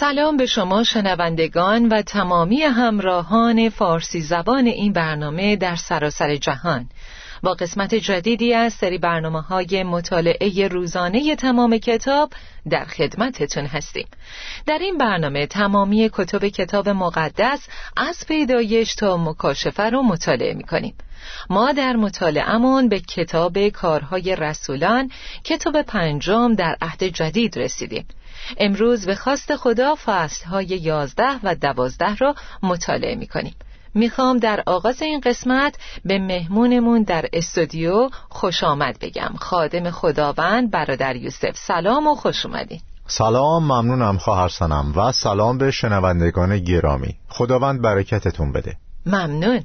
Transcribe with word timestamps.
سلام 0.00 0.36
به 0.36 0.46
شما 0.46 0.84
شنوندگان 0.84 1.88
و 1.88 2.02
تمامی 2.02 2.62
همراهان 2.62 3.68
فارسی 3.68 4.20
زبان 4.20 4.66
این 4.66 4.92
برنامه 4.92 5.56
در 5.56 5.76
سراسر 5.76 6.36
جهان. 6.36 6.88
با 7.42 7.54
قسمت 7.54 7.94
جدیدی 7.94 8.54
از 8.54 8.72
سری 8.72 8.98
برنامه 8.98 9.40
های 9.40 9.82
مطالعه 9.82 10.68
روزانه 10.68 11.36
تمام 11.36 11.78
کتاب 11.78 12.32
در 12.70 12.84
خدمتتون 12.84 13.66
هستیم. 13.66 14.06
در 14.66 14.78
این 14.78 14.98
برنامه 14.98 15.46
تمامی 15.46 16.10
کتب 16.12 16.48
کتاب 16.48 16.88
مقدس 16.88 17.68
از 17.96 18.26
پیدایش 18.28 18.94
تا 18.94 19.16
مکاشفه 19.16 19.82
رو 19.82 20.02
مطالعه 20.02 20.54
می 20.54 20.64
کنیم 20.64 20.94
ما 21.50 21.72
در 21.72 21.96
مطالعهمون 21.96 22.88
به 22.88 23.00
کتاب 23.00 23.68
کارهای 23.68 24.36
رسولان 24.36 25.10
کتاب 25.44 25.82
پنجم 25.82 26.54
در 26.54 26.76
عهد 26.82 27.04
جدید 27.04 27.58
رسیدیم. 27.58 28.06
امروز 28.58 29.06
به 29.06 29.14
خواست 29.14 29.56
خدا 29.56 29.94
فصل 30.04 30.44
های 30.44 30.66
یازده 30.66 31.40
و 31.42 31.54
دوازده 31.54 32.16
را 32.16 32.34
مطالعه 32.62 33.14
می 33.14 33.26
کنیم 33.26 33.54
می‌خوام 33.96 34.38
در 34.38 34.62
آغاز 34.66 35.02
این 35.02 35.20
قسمت 35.20 35.76
به 36.04 36.18
مهمونمون 36.18 37.02
در 37.02 37.24
استودیو 37.32 38.08
خوش 38.28 38.64
آمد 38.64 38.98
بگم. 39.00 39.34
خادم 39.38 39.90
خداوند 39.90 40.70
برادر 40.70 41.16
یوسف 41.16 41.56
سلام 41.56 42.06
و 42.06 42.14
خوش 42.14 42.46
اومدین. 42.46 42.80
سلام 43.06 43.62
ممنونم 43.62 44.18
خواهر 44.18 44.48
سنم 44.48 44.92
و 44.96 45.12
سلام 45.12 45.58
به 45.58 45.70
شنوندگان 45.70 46.58
گرامی. 46.58 47.14
خداوند 47.28 47.82
برکتتون 47.82 48.52
بده. 48.52 48.76
ممنون. 49.06 49.62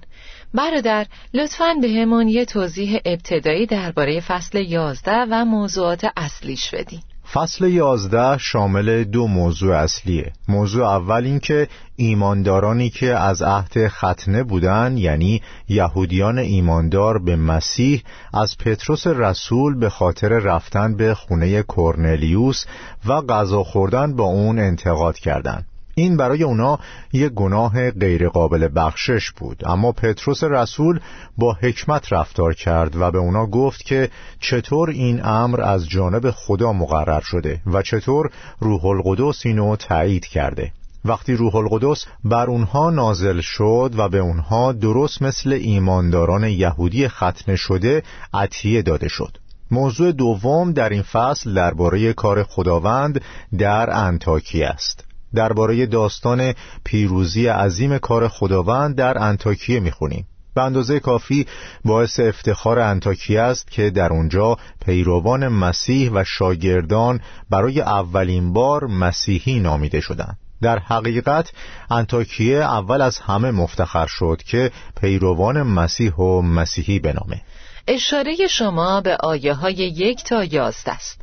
برادر 0.54 1.06
لطفا 1.34 1.74
به 1.82 1.90
همون 1.90 2.28
یه 2.28 2.46
توضیح 2.46 3.00
ابتدایی 3.06 3.66
درباره 3.66 4.20
فصل 4.20 4.58
یازده 4.58 5.26
و 5.32 5.46
موضوعات 5.46 6.08
اصلیش 6.18 6.76
بدین. 6.76 7.02
فصل 7.34 7.66
یازده 7.66 8.38
شامل 8.38 9.04
دو 9.04 9.28
موضوع 9.28 9.76
اصلیه 9.76 10.34
موضوع 10.48 10.88
اول 10.88 11.26
این 11.26 11.40
که 11.40 11.68
ایماندارانی 11.96 12.90
که 12.90 13.16
از 13.16 13.42
عهد 13.42 13.88
ختنه 13.88 14.44
بودن 14.44 14.98
یعنی 14.98 15.42
یهودیان 15.70 16.38
ایماندار 16.38 17.18
به 17.18 17.36
مسیح 17.36 18.04
از 18.34 18.58
پتروس 18.58 19.08
رسول 19.08 19.80
به 19.80 19.90
خاطر 19.90 20.30
رفتن 20.30 20.96
به 20.96 21.14
خونه 21.14 21.64
کرنلیوس 21.64 22.66
و 23.06 23.22
غذا 23.22 23.64
خوردن 23.64 24.16
با 24.16 24.24
اون 24.24 24.60
انتقاد 24.60 25.18
کردند. 25.18 25.71
این 26.02 26.18
برای 26.18 26.44
اونا 26.44 26.80
یک 27.14 27.32
گناه 27.32 27.92
غیرقابل 27.92 28.70
بخشش 28.76 29.32
بود. 29.32 29.64
اما 29.66 29.92
پتروس 29.92 30.44
رسول 30.44 31.00
با 31.38 31.54
حکمت 31.54 32.14
رفتار 32.14 32.54
کرد 32.54 32.96
و 32.96 33.12
به 33.12 33.18
اونا 33.18 33.46
گفت 33.46 33.86
که 33.86 34.10
چطور 34.40 34.90
این 34.90 35.26
امر 35.26 35.62
از 35.62 35.90
جانب 35.90 36.32
خدا 36.32 36.74
مقرر 36.74 37.22
شده 37.22 37.62
و 37.66 37.82
چطور 37.82 38.32
روح 38.60 38.86
القدس 38.86 39.46
اینو 39.46 39.76
تایید 39.76 40.26
کرده. 40.26 40.72
وقتی 41.06 41.34
روح 41.34 41.56
القدس 41.56 42.06
بر 42.24 42.46
اونها 42.46 42.90
نازل 42.90 43.42
شد 43.42 43.94
و 43.98 44.10
به 44.10 44.18
اونها 44.18 44.72
درست 44.72 45.22
مثل 45.22 45.54
ایمانداران 45.54 46.44
یهودی 46.44 47.08
ختنه 47.08 47.56
شده 47.56 48.04
عطیه 48.34 48.82
داده 48.82 49.08
شد. 49.08 49.38
موضوع 49.72 50.12
دوم 50.12 50.74
در 50.74 50.90
این 50.90 51.02
فصل 51.02 51.54
درباره 51.54 52.14
کار 52.14 52.44
خداوند 52.44 53.22
در 53.58 53.90
انتاکی 53.90 54.64
است. 54.64 55.11
درباره 55.36 55.86
داستان 55.86 56.54
پیروزی 56.84 57.48
عظیم 57.48 57.98
کار 57.98 58.28
خداوند 58.28 58.96
در 58.96 59.18
انتاکیه 59.18 59.80
می‌خونیم 59.80 60.28
به 60.56 60.62
اندازه 60.62 61.00
کافی 61.00 61.46
باعث 61.86 62.20
افتخار 62.20 62.80
انتاکیه 62.80 63.42
است 63.42 63.72
که 63.72 63.90
در 63.90 64.14
اونجا 64.14 64.58
پیروان 64.86 65.48
مسیح 65.48 66.12
و 66.12 66.24
شاگردان 66.24 67.22
برای 67.50 67.82
اولین 67.82 68.54
بار 68.54 68.86
مسیحی 68.86 69.60
نامیده 69.60 70.00
شدند. 70.00 70.38
در 70.62 70.80
حقیقت 70.80 71.52
انتاکیه 71.92 72.58
اول 72.58 73.02
از 73.02 73.20
همه 73.20 73.52
مفتخر 73.52 74.08
شد 74.08 74.42
که 74.46 74.72
پیروان 75.02 75.62
مسیح 75.62 76.14
و 76.14 76.42
مسیحی 76.42 77.00
بنامه 77.00 77.42
اشاره 77.88 78.48
شما 78.48 79.02
به 79.02 79.18
آیه 79.20 79.54
های 79.54 79.74
یک 79.74 80.24
تا 80.24 80.44
یازد 80.44 80.90
است. 80.90 81.22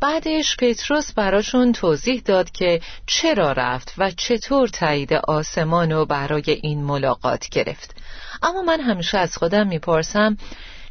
بعدش 0.00 0.56
پتروس 0.56 1.12
براشون 1.12 1.72
توضیح 1.72 2.22
داد 2.24 2.50
که 2.50 2.80
چرا 3.06 3.52
رفت 3.52 3.94
و 3.98 4.10
چطور 4.10 4.68
تایید 4.68 5.12
آسمان 5.12 5.92
رو 5.92 6.06
برای 6.06 6.50
این 6.62 6.84
ملاقات 6.84 7.48
گرفت 7.48 7.94
اما 8.42 8.62
من 8.62 8.80
همیشه 8.80 9.18
از 9.18 9.36
خودم 9.36 9.66
می‌پرسم 9.66 10.36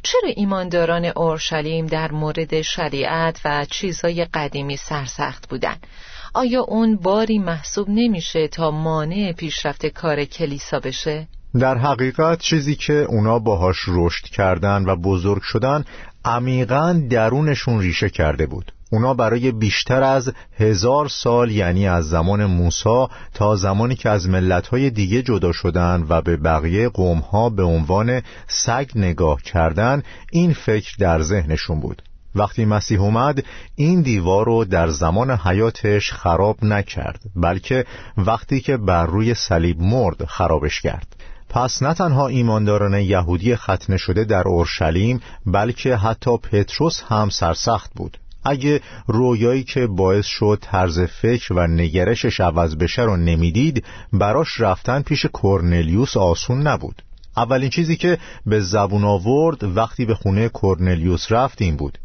چرا 0.02 0.30
ایمانداران 0.36 1.04
اورشلیم 1.04 1.86
در 1.86 2.12
مورد 2.12 2.62
شریعت 2.62 3.40
و 3.44 3.64
چیزهای 3.70 4.24
قدیمی 4.24 4.76
سرسخت 4.76 5.48
بودن؟ 5.48 5.76
آیا 6.34 6.62
اون 6.62 6.96
باری 6.96 7.38
محسوب 7.38 7.88
نمیشه 7.88 8.48
تا 8.48 8.70
مانع 8.70 9.32
پیشرفت 9.32 9.86
کار 9.86 10.24
کلیسا 10.24 10.80
بشه؟ 10.80 11.28
در 11.60 11.78
حقیقت 11.78 12.40
چیزی 12.40 12.74
که 12.74 12.92
اونا 12.92 13.38
باهاش 13.38 13.76
رشد 13.88 14.24
کردن 14.24 14.84
و 14.84 14.96
بزرگ 14.96 15.42
شدن 15.42 15.84
عمیقا 16.26 17.02
درونشون 17.10 17.80
ریشه 17.80 18.10
کرده 18.10 18.46
بود. 18.46 18.72
اونا 18.92 19.14
برای 19.14 19.52
بیشتر 19.52 20.02
از 20.02 20.32
هزار 20.58 21.08
سال 21.08 21.50
یعنی 21.50 21.88
از 21.88 22.08
زمان 22.08 22.44
موسی 22.44 23.06
تا 23.34 23.56
زمانی 23.56 23.94
که 23.94 24.10
از 24.10 24.28
ملتهای 24.28 24.90
دیگه 24.90 25.22
جدا 25.22 25.52
شدن 25.52 26.06
و 26.08 26.22
به 26.22 26.36
بقیه 26.36 26.88
قومها 26.88 27.50
به 27.50 27.62
عنوان 27.62 28.22
سگ 28.48 28.90
نگاه 28.94 29.42
کردن 29.42 30.02
این 30.32 30.52
فکر 30.52 30.96
در 30.98 31.22
ذهنشون 31.22 31.80
بود. 31.80 32.02
وقتی 32.34 32.64
مسیح 32.64 33.00
اومد 33.00 33.44
این 33.74 34.02
دیوار 34.02 34.46
رو 34.46 34.64
در 34.64 34.88
زمان 34.88 35.30
حیاتش 35.30 36.12
خراب 36.12 36.64
نکرد 36.64 37.20
بلکه 37.36 37.84
وقتی 38.16 38.60
که 38.60 38.76
بر 38.76 39.06
روی 39.06 39.34
صلیب 39.34 39.80
مرد 39.80 40.24
خرابش 40.24 40.80
کرد. 40.80 41.16
پس 41.48 41.82
نه 41.82 41.94
تنها 41.94 42.26
ایمانداران 42.26 42.94
یهودی 43.00 43.56
ختنه 43.56 43.96
شده 43.96 44.24
در 44.24 44.48
اورشلیم 44.48 45.20
بلکه 45.46 45.96
حتی 45.96 46.36
پتروس 46.38 47.02
هم 47.08 47.28
سرسخت 47.28 47.90
بود. 47.94 48.18
اگه 48.44 48.80
رویایی 49.06 49.64
که 49.64 49.86
باعث 49.86 50.26
شد 50.26 50.58
طرز 50.62 51.00
فکر 51.00 51.52
و 51.52 51.66
نگرشش 51.66 52.40
عوض 52.40 52.76
بشه 52.76 53.02
رو 53.02 53.16
نمی‌دید 53.16 53.84
براش 54.12 54.60
رفتن 54.60 55.02
پیش 55.02 55.26
کورنلیوس 55.26 56.16
آسون 56.16 56.66
نبود. 56.66 57.02
اولین 57.36 57.70
چیزی 57.70 57.96
که 57.96 58.18
به 58.46 58.60
زبون 58.60 59.04
آورد 59.04 59.76
وقتی 59.76 60.04
به 60.04 60.14
خونه 60.14 60.48
کورنلیوس 60.48 61.32
رفت 61.32 61.62
این 61.62 61.76
بود. 61.76 61.98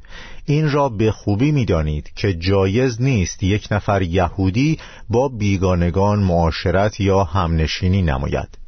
این 0.45 0.71
را 0.71 0.89
به 0.89 1.11
خوبی 1.11 1.51
می‌دانید 1.51 2.11
که 2.15 2.33
جایز 2.33 3.01
نیست 3.01 3.43
یک 3.43 3.67
نفر 3.71 4.01
یهودی 4.01 4.79
با 5.09 5.27
بیگانگان 5.27 6.19
معاشرت 6.19 6.99
یا 6.99 7.23
همنشینی 7.23 8.01
نماید. 8.01 8.60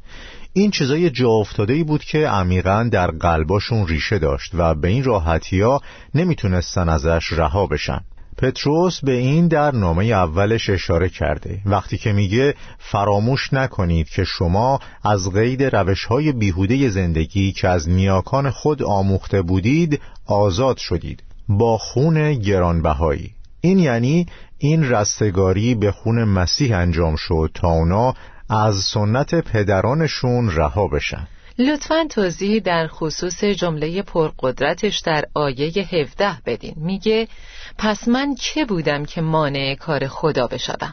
این 0.56 0.70
چیزای 0.70 1.10
جا 1.10 1.28
افتاده 1.28 1.84
بود 1.84 2.04
که 2.04 2.28
عمیقا 2.28 2.88
در 2.92 3.10
قلباشون 3.10 3.86
ریشه 3.86 4.18
داشت 4.18 4.50
و 4.54 4.74
به 4.74 4.88
این 4.88 5.04
راحتی 5.04 5.60
ها 5.60 5.80
نمی‌تونستن 6.14 6.88
ازش 6.88 7.32
رها 7.32 7.66
بشن. 7.66 8.00
پتروس 8.38 9.00
به 9.00 9.12
این 9.12 9.48
در 9.48 9.70
نامه 9.70 10.04
اولش 10.04 10.70
اشاره 10.70 11.08
کرده. 11.08 11.60
وقتی 11.66 11.98
که 11.98 12.12
میگه 12.12 12.54
فراموش 12.78 13.52
نکنید 13.52 14.08
که 14.08 14.24
شما 14.24 14.78
از 15.04 15.32
قید 15.32 15.62
روش 15.62 16.04
های 16.04 16.32
بیهوده 16.32 16.88
زندگی 16.88 17.52
که 17.52 17.68
از 17.68 17.88
نیاکان 17.88 18.50
خود 18.50 18.82
آموخته 18.82 19.42
بودید 19.42 20.00
آزاد 20.26 20.76
شدید. 20.76 21.22
با 21.48 21.78
خون 21.78 22.32
گرانبهایی. 22.32 23.30
این 23.60 23.78
یعنی 23.78 24.26
این 24.58 24.84
رستگاری 24.90 25.74
به 25.74 25.92
خون 25.92 26.24
مسیح 26.24 26.76
انجام 26.76 27.16
شد 27.16 27.50
تا 27.54 27.68
اونا 27.68 28.14
از 28.50 28.74
سنت 28.76 29.34
پدرانشون 29.34 30.50
رها 30.50 30.88
بشن. 30.88 31.26
لطفا 31.58 32.06
توضیحی 32.10 32.60
در 32.60 32.86
خصوص 32.86 33.44
جمله 33.44 34.02
پرقدرتش 34.02 34.98
در 34.98 35.24
آیه 35.34 35.72
17 35.92 36.36
بدین. 36.46 36.74
میگه 36.76 37.28
پس 37.78 38.08
من 38.08 38.34
چه 38.34 38.64
بودم 38.64 39.04
که 39.04 39.20
مانع 39.20 39.74
کار 39.74 40.06
خدا 40.06 40.46
بشوم؟ 40.46 40.92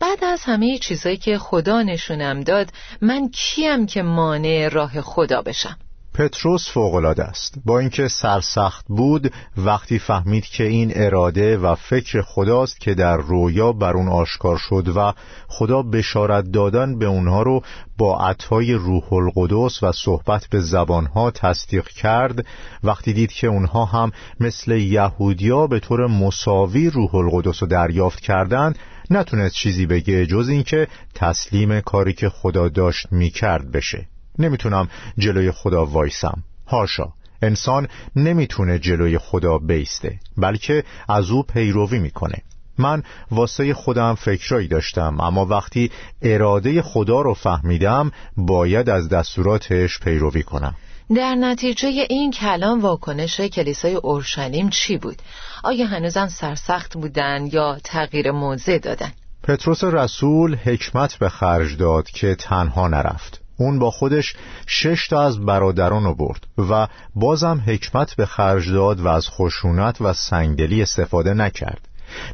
بعد 0.00 0.24
از 0.24 0.42
همه 0.44 0.78
چیزایی 0.78 1.16
که 1.16 1.38
خدا 1.38 1.82
نشونم 1.82 2.40
داد 2.40 2.72
من 3.00 3.28
کیم 3.28 3.86
که 3.86 4.02
مانع 4.02 4.68
راه 4.72 5.00
خدا 5.00 5.42
بشم؟ 5.42 5.76
پتروس 6.14 6.70
فوقالعاده 6.70 7.24
است. 7.24 7.54
با 7.64 7.78
اینکه 7.78 8.08
سرسخت 8.08 8.84
بود 8.88 9.32
وقتی 9.56 9.98
فهمید 9.98 10.44
که 10.44 10.64
این 10.64 10.92
اراده 10.94 11.56
و 11.56 11.74
فکر 11.74 12.22
خداست 12.22 12.80
که 12.80 12.94
در 12.94 13.16
رویا 13.16 13.72
بر 13.72 13.92
اون 13.92 14.08
آشکار 14.08 14.56
شد 14.56 14.92
و 14.96 15.12
خدا 15.48 15.82
بشارت 15.82 16.44
دادن 16.44 16.98
به 16.98 17.06
اونها 17.06 17.42
رو 17.42 17.62
با 17.98 18.18
عطای 18.18 18.72
روح 18.72 19.12
القدس 19.12 19.82
و 19.82 19.92
صحبت 19.92 20.46
به 20.50 20.60
زبانها 20.60 21.30
تصدیق 21.30 21.88
کرد 21.88 22.46
وقتی 22.82 23.12
دید 23.12 23.32
که 23.32 23.46
اونها 23.46 23.84
هم 23.84 24.12
مثل 24.40 24.72
یهودیا 24.72 25.66
به 25.66 25.80
طور 25.80 26.06
مساوی 26.06 26.90
روح 26.90 27.14
القدس 27.14 27.62
رو 27.62 27.68
دریافت 27.68 28.20
کردند 28.20 28.78
نتونست 29.10 29.54
چیزی 29.54 29.86
بگه 29.86 30.26
جز 30.26 30.48
اینکه 30.48 30.88
تسلیم 31.14 31.80
کاری 31.80 32.12
که 32.12 32.28
خدا 32.28 32.68
داشت 32.68 33.06
می‌کرد 33.12 33.72
بشه. 33.72 34.06
نمی‌تونم 34.38 34.88
جلوی 35.18 35.50
خدا 35.50 35.86
وایسم 35.86 36.42
هاشا 36.66 37.12
انسان 37.42 37.88
نمی‌تونه 38.16 38.78
جلوی 38.78 39.18
خدا 39.18 39.58
بیسته 39.58 40.18
بلکه 40.36 40.84
از 41.08 41.30
او 41.30 41.42
پیروی 41.42 41.98
می‌کنه 41.98 42.42
من 42.78 43.02
واسه 43.30 43.74
خودم 43.74 44.14
فکرایی 44.14 44.68
داشتم 44.68 45.20
اما 45.20 45.46
وقتی 45.46 45.90
اراده 46.22 46.82
خدا 46.82 47.20
رو 47.20 47.34
فهمیدم 47.34 48.12
باید 48.36 48.90
از 48.90 49.08
دستوراتش 49.08 50.00
پیروی 50.00 50.42
کنم 50.42 50.74
در 51.14 51.34
نتیجه 51.34 51.88
این 51.88 52.30
کلام 52.30 52.80
واکنش 52.80 53.40
کلیسای 53.40 53.94
اورشلیم 53.94 54.70
چی 54.70 54.96
بود؟ 54.98 55.22
آیا 55.64 55.86
هنوزم 55.86 56.28
سرسخت 56.28 56.94
بودن 56.94 57.48
یا 57.52 57.78
تغییر 57.84 58.30
موضع 58.30 58.78
دادن؟ 58.78 59.12
پتروس 59.42 59.84
رسول 59.84 60.56
حکمت 60.56 61.14
به 61.14 61.28
خرج 61.28 61.76
داد 61.76 62.10
که 62.10 62.34
تنها 62.34 62.88
نرفت 62.88 63.41
اون 63.56 63.78
با 63.78 63.90
خودش 63.90 64.34
شش 64.66 65.08
تا 65.08 65.22
از 65.22 65.40
برادران 65.40 66.04
رو 66.04 66.14
برد 66.14 66.46
و 66.70 66.88
بازم 67.14 67.62
حکمت 67.66 68.14
به 68.14 68.26
خرج 68.26 68.72
داد 68.72 69.00
و 69.00 69.08
از 69.08 69.28
خشونت 69.28 70.00
و 70.00 70.12
سنگدلی 70.12 70.82
استفاده 70.82 71.34
نکرد. 71.34 71.88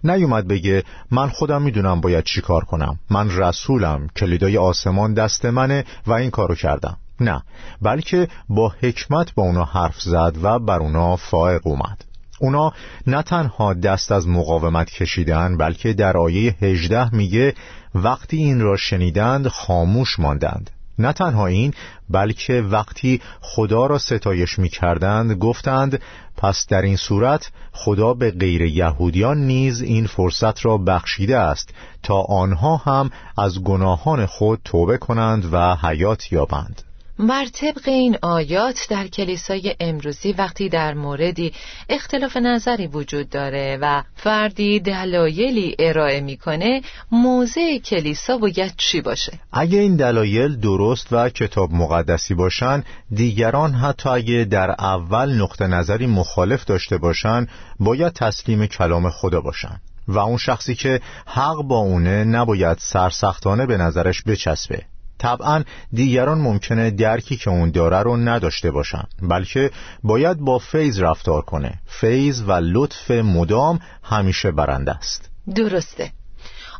نیومد 0.04 0.48
بگه 0.48 0.84
من 1.10 1.28
خودم 1.28 1.62
می‌دونم 1.62 2.00
باید 2.00 2.24
چی 2.24 2.40
کار 2.40 2.64
کنم. 2.64 2.98
من 3.10 3.36
رسولم 3.36 4.08
کلیدای 4.16 4.58
آسمان 4.58 5.14
دست 5.14 5.44
منه 5.44 5.84
و 6.06 6.12
این 6.12 6.30
کارو 6.30 6.54
کردم. 6.54 6.96
نه 7.20 7.42
بلکه 7.82 8.28
با 8.48 8.72
حکمت 8.80 9.34
با 9.34 9.42
اونا 9.42 9.64
حرف 9.64 10.00
زد 10.00 10.36
و 10.42 10.58
بر 10.58 10.78
اونا 10.78 11.16
فائق 11.16 11.66
اومد. 11.66 12.04
اونا 12.40 12.72
نه 13.06 13.22
تنها 13.22 13.74
دست 13.74 14.12
از 14.12 14.28
مقاومت 14.28 14.90
کشیدن 14.90 15.56
بلکه 15.56 15.92
در 15.92 16.16
آیه 16.16 16.56
18 16.62 17.14
میگه 17.14 17.54
وقتی 17.94 18.36
این 18.36 18.60
را 18.60 18.76
شنیدند 18.76 19.48
خاموش 19.48 20.18
ماندند. 20.18 20.70
نه 20.98 21.12
تنها 21.12 21.46
این 21.46 21.74
بلکه 22.10 22.62
وقتی 22.62 23.20
خدا 23.40 23.86
را 23.86 23.98
ستایش 23.98 24.58
می 24.58 24.68
کردند 24.68 25.32
گفتند 25.32 26.02
پس 26.36 26.66
در 26.68 26.82
این 26.82 26.96
صورت 26.96 27.50
خدا 27.72 28.14
به 28.14 28.30
غیر 28.30 28.62
یهودیان 28.62 29.38
نیز 29.38 29.80
این 29.80 30.06
فرصت 30.06 30.64
را 30.64 30.78
بخشیده 30.78 31.38
است 31.38 31.74
تا 32.02 32.20
آنها 32.20 32.76
هم 32.76 33.10
از 33.38 33.62
گناهان 33.62 34.26
خود 34.26 34.60
توبه 34.64 34.98
کنند 34.98 35.48
و 35.52 35.76
حیات 35.82 36.32
یابند. 36.32 36.87
بر 37.18 37.46
طبق 37.46 37.82
این 37.88 38.18
آیات 38.22 38.86
در 38.90 39.06
کلیسای 39.06 39.76
امروزی 39.80 40.32
وقتی 40.32 40.68
در 40.68 40.94
موردی 40.94 41.52
اختلاف 41.88 42.36
نظری 42.36 42.86
وجود 42.86 43.28
داره 43.28 43.78
و 43.80 44.02
فردی 44.16 44.80
دلایلی 44.80 45.76
ارائه 45.78 46.20
می‌کنه 46.20 46.82
موضع 47.12 47.78
کلیسا 47.78 48.38
باید 48.38 48.74
چی 48.76 49.00
باشه؟ 49.00 49.32
اگه 49.52 49.78
این 49.78 49.96
دلایل 49.96 50.56
درست 50.56 51.06
و 51.12 51.28
کتاب 51.28 51.72
مقدسی 51.72 52.34
باشن 52.34 52.84
دیگران 53.10 53.72
حتی 53.72 54.08
اگه 54.08 54.44
در 54.44 54.70
اول 54.70 55.32
نقطه 55.32 55.66
نظری 55.66 56.06
مخالف 56.06 56.64
داشته 56.64 56.98
باشن 56.98 57.46
باید 57.80 58.12
تسلیم 58.12 58.66
کلام 58.66 59.10
خدا 59.10 59.40
باشن. 59.40 59.80
و 60.08 60.18
اون 60.18 60.36
شخصی 60.36 60.74
که 60.74 61.00
حق 61.26 61.62
با 61.62 61.76
اونه 61.76 62.24
نباید 62.24 62.78
سرسختانه 62.80 63.66
به 63.66 63.76
نظرش 63.76 64.22
بچسبه. 64.22 64.82
طبعا 65.18 65.64
دیگران 65.92 66.38
ممکنه 66.38 66.90
درکی 66.90 67.36
که 67.36 67.50
اون 67.50 67.70
داره 67.70 67.98
رو 67.98 68.16
نداشته 68.16 68.70
باشن 68.70 69.04
بلکه 69.22 69.70
باید 70.02 70.38
با 70.38 70.58
فیض 70.58 71.00
رفتار 71.00 71.42
کنه. 71.42 71.80
فیض 71.86 72.42
و 72.46 72.52
لطف 72.52 73.10
مدام 73.10 73.80
همیشه 74.02 74.50
برنده 74.50 74.92
است. 74.92 75.30
درسته. 75.54 76.12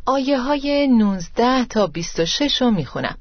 آیه 0.05 0.39
های 0.39 0.87
19 0.87 1.65
تا 1.65 1.87
26 1.87 2.61
رو 2.61 2.71
می‌خونم. 2.71 3.17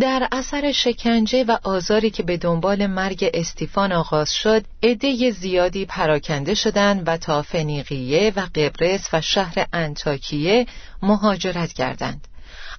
در 0.00 0.28
اثر 0.32 0.72
شکنجه 0.72 1.44
و 1.44 1.56
آزاری 1.62 2.10
که 2.10 2.22
به 2.22 2.36
دنبال 2.36 2.86
مرگ 2.86 3.30
استیفان 3.34 3.92
آغاز 3.92 4.34
شد 4.34 4.64
عده 4.82 5.30
زیادی 5.30 5.84
پراکنده 5.84 6.54
شدند 6.54 7.02
و 7.06 7.16
تا 7.16 7.42
فنیقیه 7.42 8.32
و 8.36 8.40
قبرس 8.54 9.08
و 9.12 9.20
شهر 9.20 9.66
انتاکیه 9.72 10.66
مهاجرت 11.02 11.72
کردند. 11.72 12.28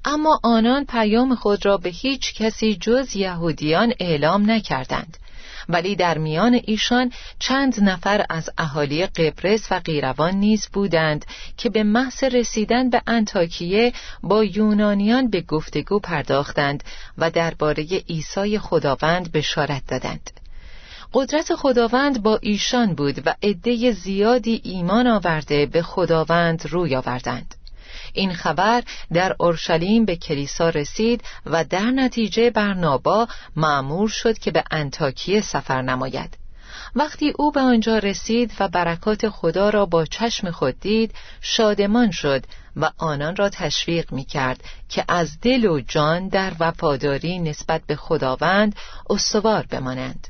اما 0.05 0.39
آنان 0.43 0.85
پیام 0.85 1.35
خود 1.35 1.65
را 1.65 1.77
به 1.77 1.89
هیچ 1.89 2.33
کسی 2.33 2.77
جز 2.81 3.15
یهودیان 3.15 3.93
اعلام 3.99 4.51
نکردند. 4.51 5.17
ولی 5.69 5.95
در 5.95 6.17
میان 6.17 6.59
ایشان 6.63 7.11
چند 7.39 7.83
نفر 7.83 8.25
از 8.29 8.49
اهالی 8.57 9.05
قبرس 9.05 9.71
و 9.71 9.75
قیروان 9.79 10.35
نیز 10.35 10.67
بودند 10.73 11.25
که 11.57 11.69
به 11.69 11.83
محض 11.83 12.23
رسیدن 12.23 12.89
به 12.89 13.01
انتاکیه 13.07 13.93
با 14.23 14.43
یونانیان 14.43 15.29
به 15.29 15.41
گفتگو 15.41 15.99
پرداختند 15.99 16.83
و 17.17 17.31
درباره 17.31 17.83
عیسی 17.83 18.59
خداوند 18.59 19.31
بشارت 19.31 19.83
دادند. 19.87 20.31
قدرت 21.13 21.55
خداوند 21.55 22.23
با 22.23 22.39
ایشان 22.41 22.95
بود 22.95 23.27
و 23.27 23.35
عده 23.43 23.91
زیادی 23.91 24.61
ایمان 24.63 25.07
آورده 25.07 25.65
به 25.65 25.81
خداوند 25.81 26.65
روی 26.65 26.95
آوردند. 26.95 27.54
این 28.15 28.33
خبر 28.33 28.83
در 29.13 29.35
اورشلیم 29.39 30.05
به 30.05 30.15
کلیسا 30.15 30.69
رسید 30.69 31.23
و 31.45 31.63
در 31.63 31.91
نتیجه 31.91 32.49
برنابا 32.49 33.27
معمور 33.55 34.09
شد 34.09 34.37
که 34.37 34.51
به 34.51 34.63
انتاکیه 34.71 35.41
سفر 35.41 35.81
نماید. 35.81 36.37
وقتی 36.95 37.33
او 37.37 37.51
به 37.51 37.59
آنجا 37.59 37.97
رسید 37.97 38.51
و 38.59 38.67
برکات 38.67 39.29
خدا 39.29 39.69
را 39.69 39.85
با 39.85 40.05
چشم 40.05 40.51
خود 40.51 40.79
دید 40.79 41.13
شادمان 41.41 42.11
شد 42.11 42.45
و 42.75 42.91
آنان 42.97 43.35
را 43.35 43.49
تشویق 43.49 44.13
می 44.13 44.25
کرد 44.25 44.63
که 44.89 45.05
از 45.07 45.39
دل 45.41 45.65
و 45.65 45.79
جان 45.79 46.27
در 46.27 46.53
وفاداری 46.59 47.39
نسبت 47.39 47.81
به 47.87 47.95
خداوند 47.95 48.75
استوار 49.09 49.65
بمانند. 49.69 50.27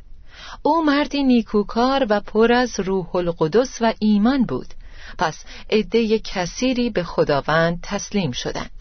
او 0.61 0.83
مردی 0.83 1.23
نیکوکار 1.23 2.05
و 2.09 2.19
پر 2.19 2.51
از 2.51 2.79
روح 2.79 3.15
القدس 3.15 3.77
و 3.81 3.93
ایمان 3.99 4.43
بود. 4.43 4.67
پس 5.17 5.43
عده 5.69 6.19
کثیری 6.19 6.89
به 6.89 7.03
خداوند 7.03 7.79
تسلیم 7.83 8.31
شدند 8.31 8.71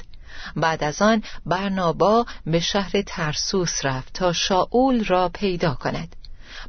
بعد 0.56 0.84
از 0.84 1.02
آن 1.02 1.22
برنابا 1.46 2.26
به 2.46 2.60
شهر 2.60 3.02
ترسوس 3.06 3.84
رفت 3.84 4.12
تا 4.12 4.32
شاول 4.32 5.04
را 5.04 5.28
پیدا 5.28 5.74
کند 5.74 6.16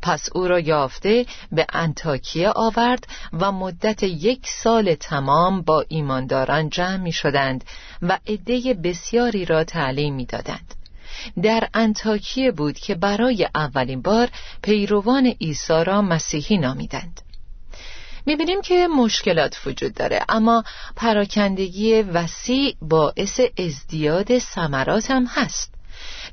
پس 0.02 0.30
او 0.34 0.48
را 0.48 0.60
یافته 0.60 1.26
به 1.52 1.68
انتاکیه 1.74 2.50
آورد 2.50 3.08
و 3.34 3.52
مدت 3.52 4.04
یک 4.04 4.48
سال 4.48 4.96
تمام 4.96 5.62
با 5.62 5.86
ایمانداران 5.88 6.70
جمع 6.70 6.98
می 6.98 7.12
شدند 7.12 7.64
و 8.02 8.20
عده 8.28 8.74
بسیاری 8.74 9.46
را 9.46 9.64
تعلیم 9.64 10.16
می 10.16 10.26
دادند. 10.26 10.76
در 11.44 11.70
انتاکیه 11.74 12.52
بود 12.52 12.78
که 12.78 12.96
برای 12.96 13.48
اولین 13.56 14.02
بار 14.02 14.30
پیروان 14.62 15.26
عیسی 15.26 15.84
را 15.84 16.02
مسیحی 16.02 16.58
نامیدند. 16.58 17.22
می‌بینیم 18.26 18.62
که 18.62 18.88
مشکلات 18.88 19.58
وجود 19.66 19.94
داره 19.94 20.20
اما 20.30 20.64
پراکندگی 20.96 22.02
وسیع 22.02 22.76
باعث 22.82 23.42
ازدیاد 23.58 24.38
سمرات 24.38 25.12
هم 25.12 25.26
هست. 25.30 25.74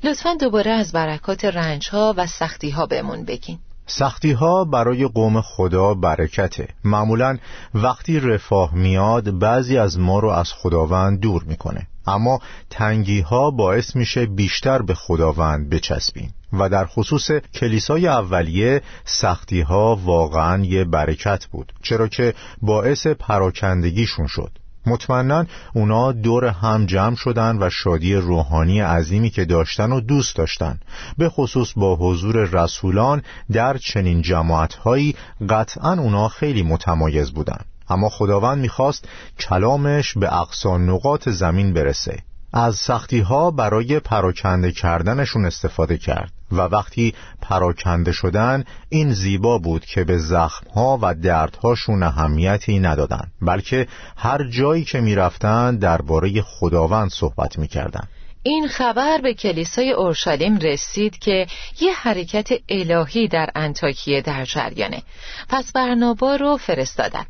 لطفا 0.03 0.33
دوباره 0.33 0.71
از 0.71 0.91
برکات 0.91 1.45
رنج 1.45 1.89
ها 1.89 2.13
و 2.17 2.27
سختی 2.27 2.69
ها 2.69 2.85
بهمون 2.85 3.25
بگین. 3.25 3.59
سختی 3.85 4.31
ها 4.31 4.65
برای 4.65 5.07
قوم 5.07 5.41
خدا 5.41 5.93
برکته. 5.93 6.67
معمولا 6.83 7.37
وقتی 7.73 8.19
رفاه 8.19 8.75
میاد 8.75 9.39
بعضی 9.39 9.77
از 9.77 9.99
ما 9.99 10.19
رو 10.19 10.29
از 10.29 10.53
خداوند 10.53 11.19
دور 11.19 11.43
می‌کنه. 11.43 11.87
اما 12.07 12.39
تنگی 12.69 13.21
ها 13.21 13.51
باعث 13.51 13.95
میشه 13.95 14.25
بیشتر 14.25 14.81
به 14.81 14.93
خداوند 14.93 15.69
بچسبیم 15.69 16.33
و 16.53 16.69
در 16.69 16.85
خصوص 16.85 17.31
کلیسای 17.53 18.07
اولیه 18.07 18.81
سختی 19.05 19.61
ها 19.61 19.95
واقعا 19.95 20.63
یه 20.63 20.83
برکت 20.83 21.45
بود 21.45 21.73
چرا 21.81 22.07
که 22.07 22.33
باعث 22.61 23.07
پراکندگیشون 23.07 24.27
شد. 24.27 24.51
مطمئنا 24.85 25.45
اونا 25.73 26.11
دور 26.11 26.45
هم 26.45 26.85
جمع 26.85 27.15
شدن 27.15 27.57
و 27.63 27.69
شادی 27.69 28.15
روحانی 28.15 28.79
عظیمی 28.79 29.29
که 29.29 29.45
داشتن 29.45 29.91
و 29.91 30.01
دوست 30.01 30.35
داشتن 30.35 30.79
به 31.17 31.29
خصوص 31.29 31.73
با 31.75 31.95
حضور 31.95 32.63
رسولان 32.63 33.21
در 33.51 33.77
چنین 33.77 34.21
جماعتهایی 34.21 35.15
قطعا 35.49 35.93
اونا 35.93 36.27
خیلی 36.27 36.63
متمایز 36.63 37.31
بودن. 37.31 37.59
اما 37.89 38.09
خداوند 38.09 38.57
می‌خواست 38.57 39.07
کلامش 39.39 40.17
به 40.17 40.41
اقصا 40.41 40.77
نقاط 40.77 41.29
زمین 41.29 41.73
برسه. 41.73 42.23
از 42.53 42.75
سختی 42.75 43.19
ها 43.19 43.51
برای 43.51 43.99
پراکنده 43.99 44.71
کردنشون 44.71 45.45
استفاده 45.45 45.97
کرد 45.97 46.31
و 46.51 46.61
وقتی 46.61 47.13
پراکنده 47.41 48.11
شدن 48.11 48.63
این 48.89 49.13
زیبا 49.13 49.57
بود 49.57 49.85
که 49.85 50.03
به 50.03 50.17
زخم 50.17 50.67
ها 50.75 50.99
و 51.01 51.13
دردهاشون 51.13 52.03
اهمیتی 52.03 52.79
ندادن 52.79 53.31
بلکه 53.41 53.87
هر 54.17 54.49
جایی 54.49 54.83
که 54.83 55.01
می‌رفتن 55.01 55.75
درباره 55.75 56.41
خداوند 56.41 57.09
صحبت 57.09 57.59
می‌کردن. 57.59 58.07
این 58.43 58.67
خبر 58.67 59.21
به 59.23 59.33
کلیسای 59.33 59.91
اورشلیم 59.91 60.57
رسید 60.57 61.19
که 61.19 61.47
یه 61.81 61.93
حرکت 61.93 62.49
الهی 62.69 63.27
در 63.27 63.49
انتاکیه 63.55 64.21
در 64.21 64.45
جریانه. 64.45 65.03
پس 65.49 65.71
برنابا 65.71 66.35
رو 66.35 66.57
فرستادن. 66.57 67.25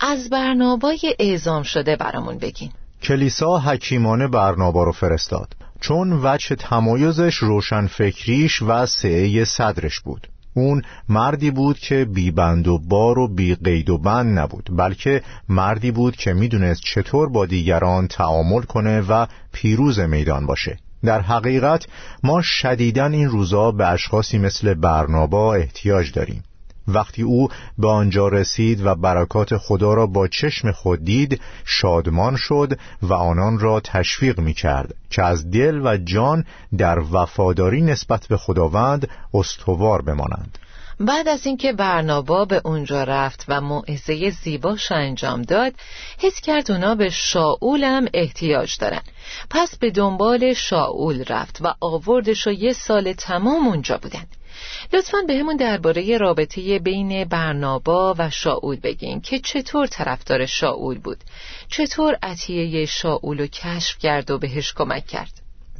از 0.00 0.30
برنابای 0.30 1.14
اعزام 1.18 1.62
شده 1.62 1.96
برامون 1.96 2.38
بگین. 2.38 2.70
کلیسا 3.02 3.58
حکیمانه 3.58 4.28
برنابا 4.28 4.84
رو 4.84 4.92
فرستاد. 4.92 5.56
چون 5.80 6.20
وجه 6.22 6.56
تمایزش 6.56 7.34
روشن 7.34 7.86
فکریش 7.86 8.62
و 8.62 8.86
سعه 8.86 9.44
صدرش 9.44 10.00
بود. 10.00 10.28
اون 10.54 10.82
مردی 11.08 11.50
بود 11.50 11.78
که 11.78 12.04
بی 12.04 12.30
بند 12.30 12.68
و 12.68 12.78
بار 12.78 13.18
و 13.18 13.28
بی 13.28 13.54
قید 13.54 13.90
و 13.90 13.98
بند 13.98 14.38
نبود 14.38 14.70
بلکه 14.76 15.22
مردی 15.48 15.90
بود 15.90 16.16
که 16.16 16.32
می‌دونست 16.32 16.80
چطور 16.84 17.28
با 17.28 17.46
دیگران 17.46 18.08
تعامل 18.08 18.62
کنه 18.62 19.00
و 19.00 19.26
پیروز 19.52 19.98
میدان 19.98 20.46
باشه. 20.46 20.78
در 21.04 21.20
حقیقت 21.20 21.86
ما 22.22 22.42
شدیدن 22.42 23.12
این 23.12 23.28
روزا 23.28 23.70
به 23.70 23.86
اشخاصی 23.88 24.38
مثل 24.38 24.74
برنابا 24.74 25.54
احتیاج 25.54 26.12
داریم. 26.12 26.42
وقتی 26.88 27.22
او 27.22 27.48
به 27.78 27.88
آنجا 27.88 28.28
رسید 28.28 28.86
و 28.86 28.94
برکات 28.94 29.56
خدا 29.56 29.94
را 29.94 30.06
با 30.06 30.28
چشم 30.28 30.72
خود 30.72 31.04
دید 31.04 31.40
شادمان 31.64 32.36
شد 32.36 32.78
و 33.02 33.14
آنان 33.14 33.58
را 33.58 33.80
تشویق 33.80 34.40
می 34.40 34.54
کرد 34.54 34.94
که 35.10 35.22
از 35.22 35.50
دل 35.50 35.80
و 35.86 35.96
جان 35.96 36.44
در 36.78 36.98
وفاداری 37.12 37.82
نسبت 37.82 38.26
به 38.26 38.36
خداوند 38.36 39.08
استوار 39.34 40.02
بمانند. 40.02 40.58
بعد 41.00 41.28
از 41.28 41.46
اینکه 41.46 41.72
برنابا 41.72 42.44
به 42.44 42.60
اونجا 42.64 43.04
رفت 43.04 43.44
و 43.48 43.60
موعظه 43.60 44.30
زیباش 44.30 44.92
انجام 44.92 45.42
داد 45.42 45.72
حس 46.18 46.40
کرد 46.40 46.70
اونا 46.70 46.94
به 46.94 47.10
شاولم 47.10 48.06
احتیاج 48.14 48.76
دارن. 48.78 49.00
پس 49.50 49.76
به 49.76 49.90
دنبال 49.90 50.52
شاول 50.54 51.24
رفت 51.28 51.58
و 51.60 51.74
آوردش 51.80 52.46
و 52.46 52.50
یه 52.50 52.72
سال 52.72 53.12
تمام 53.12 53.68
اونجا 53.68 53.98
بودن. 53.98 54.24
لطفا 54.92 55.18
به 55.26 55.34
همون 55.34 55.56
درباره 55.56 56.18
رابطه 56.18 56.78
بین 56.78 57.24
برنابا 57.24 58.14
و 58.18 58.30
شاول 58.30 58.76
بگین 58.76 59.20
که 59.20 59.38
چطور 59.38 59.86
طرفدار 59.86 60.46
شاول 60.46 60.98
بود. 60.98 61.18
چطور 61.68 62.18
عطیه 62.22 62.86
شاول 62.86 63.38
رو 63.38 63.46
کشف 63.46 63.98
کرد 63.98 64.30
و 64.30 64.38
بهش 64.38 64.72
کمک 64.72 65.06
کرد؟ 65.06 65.32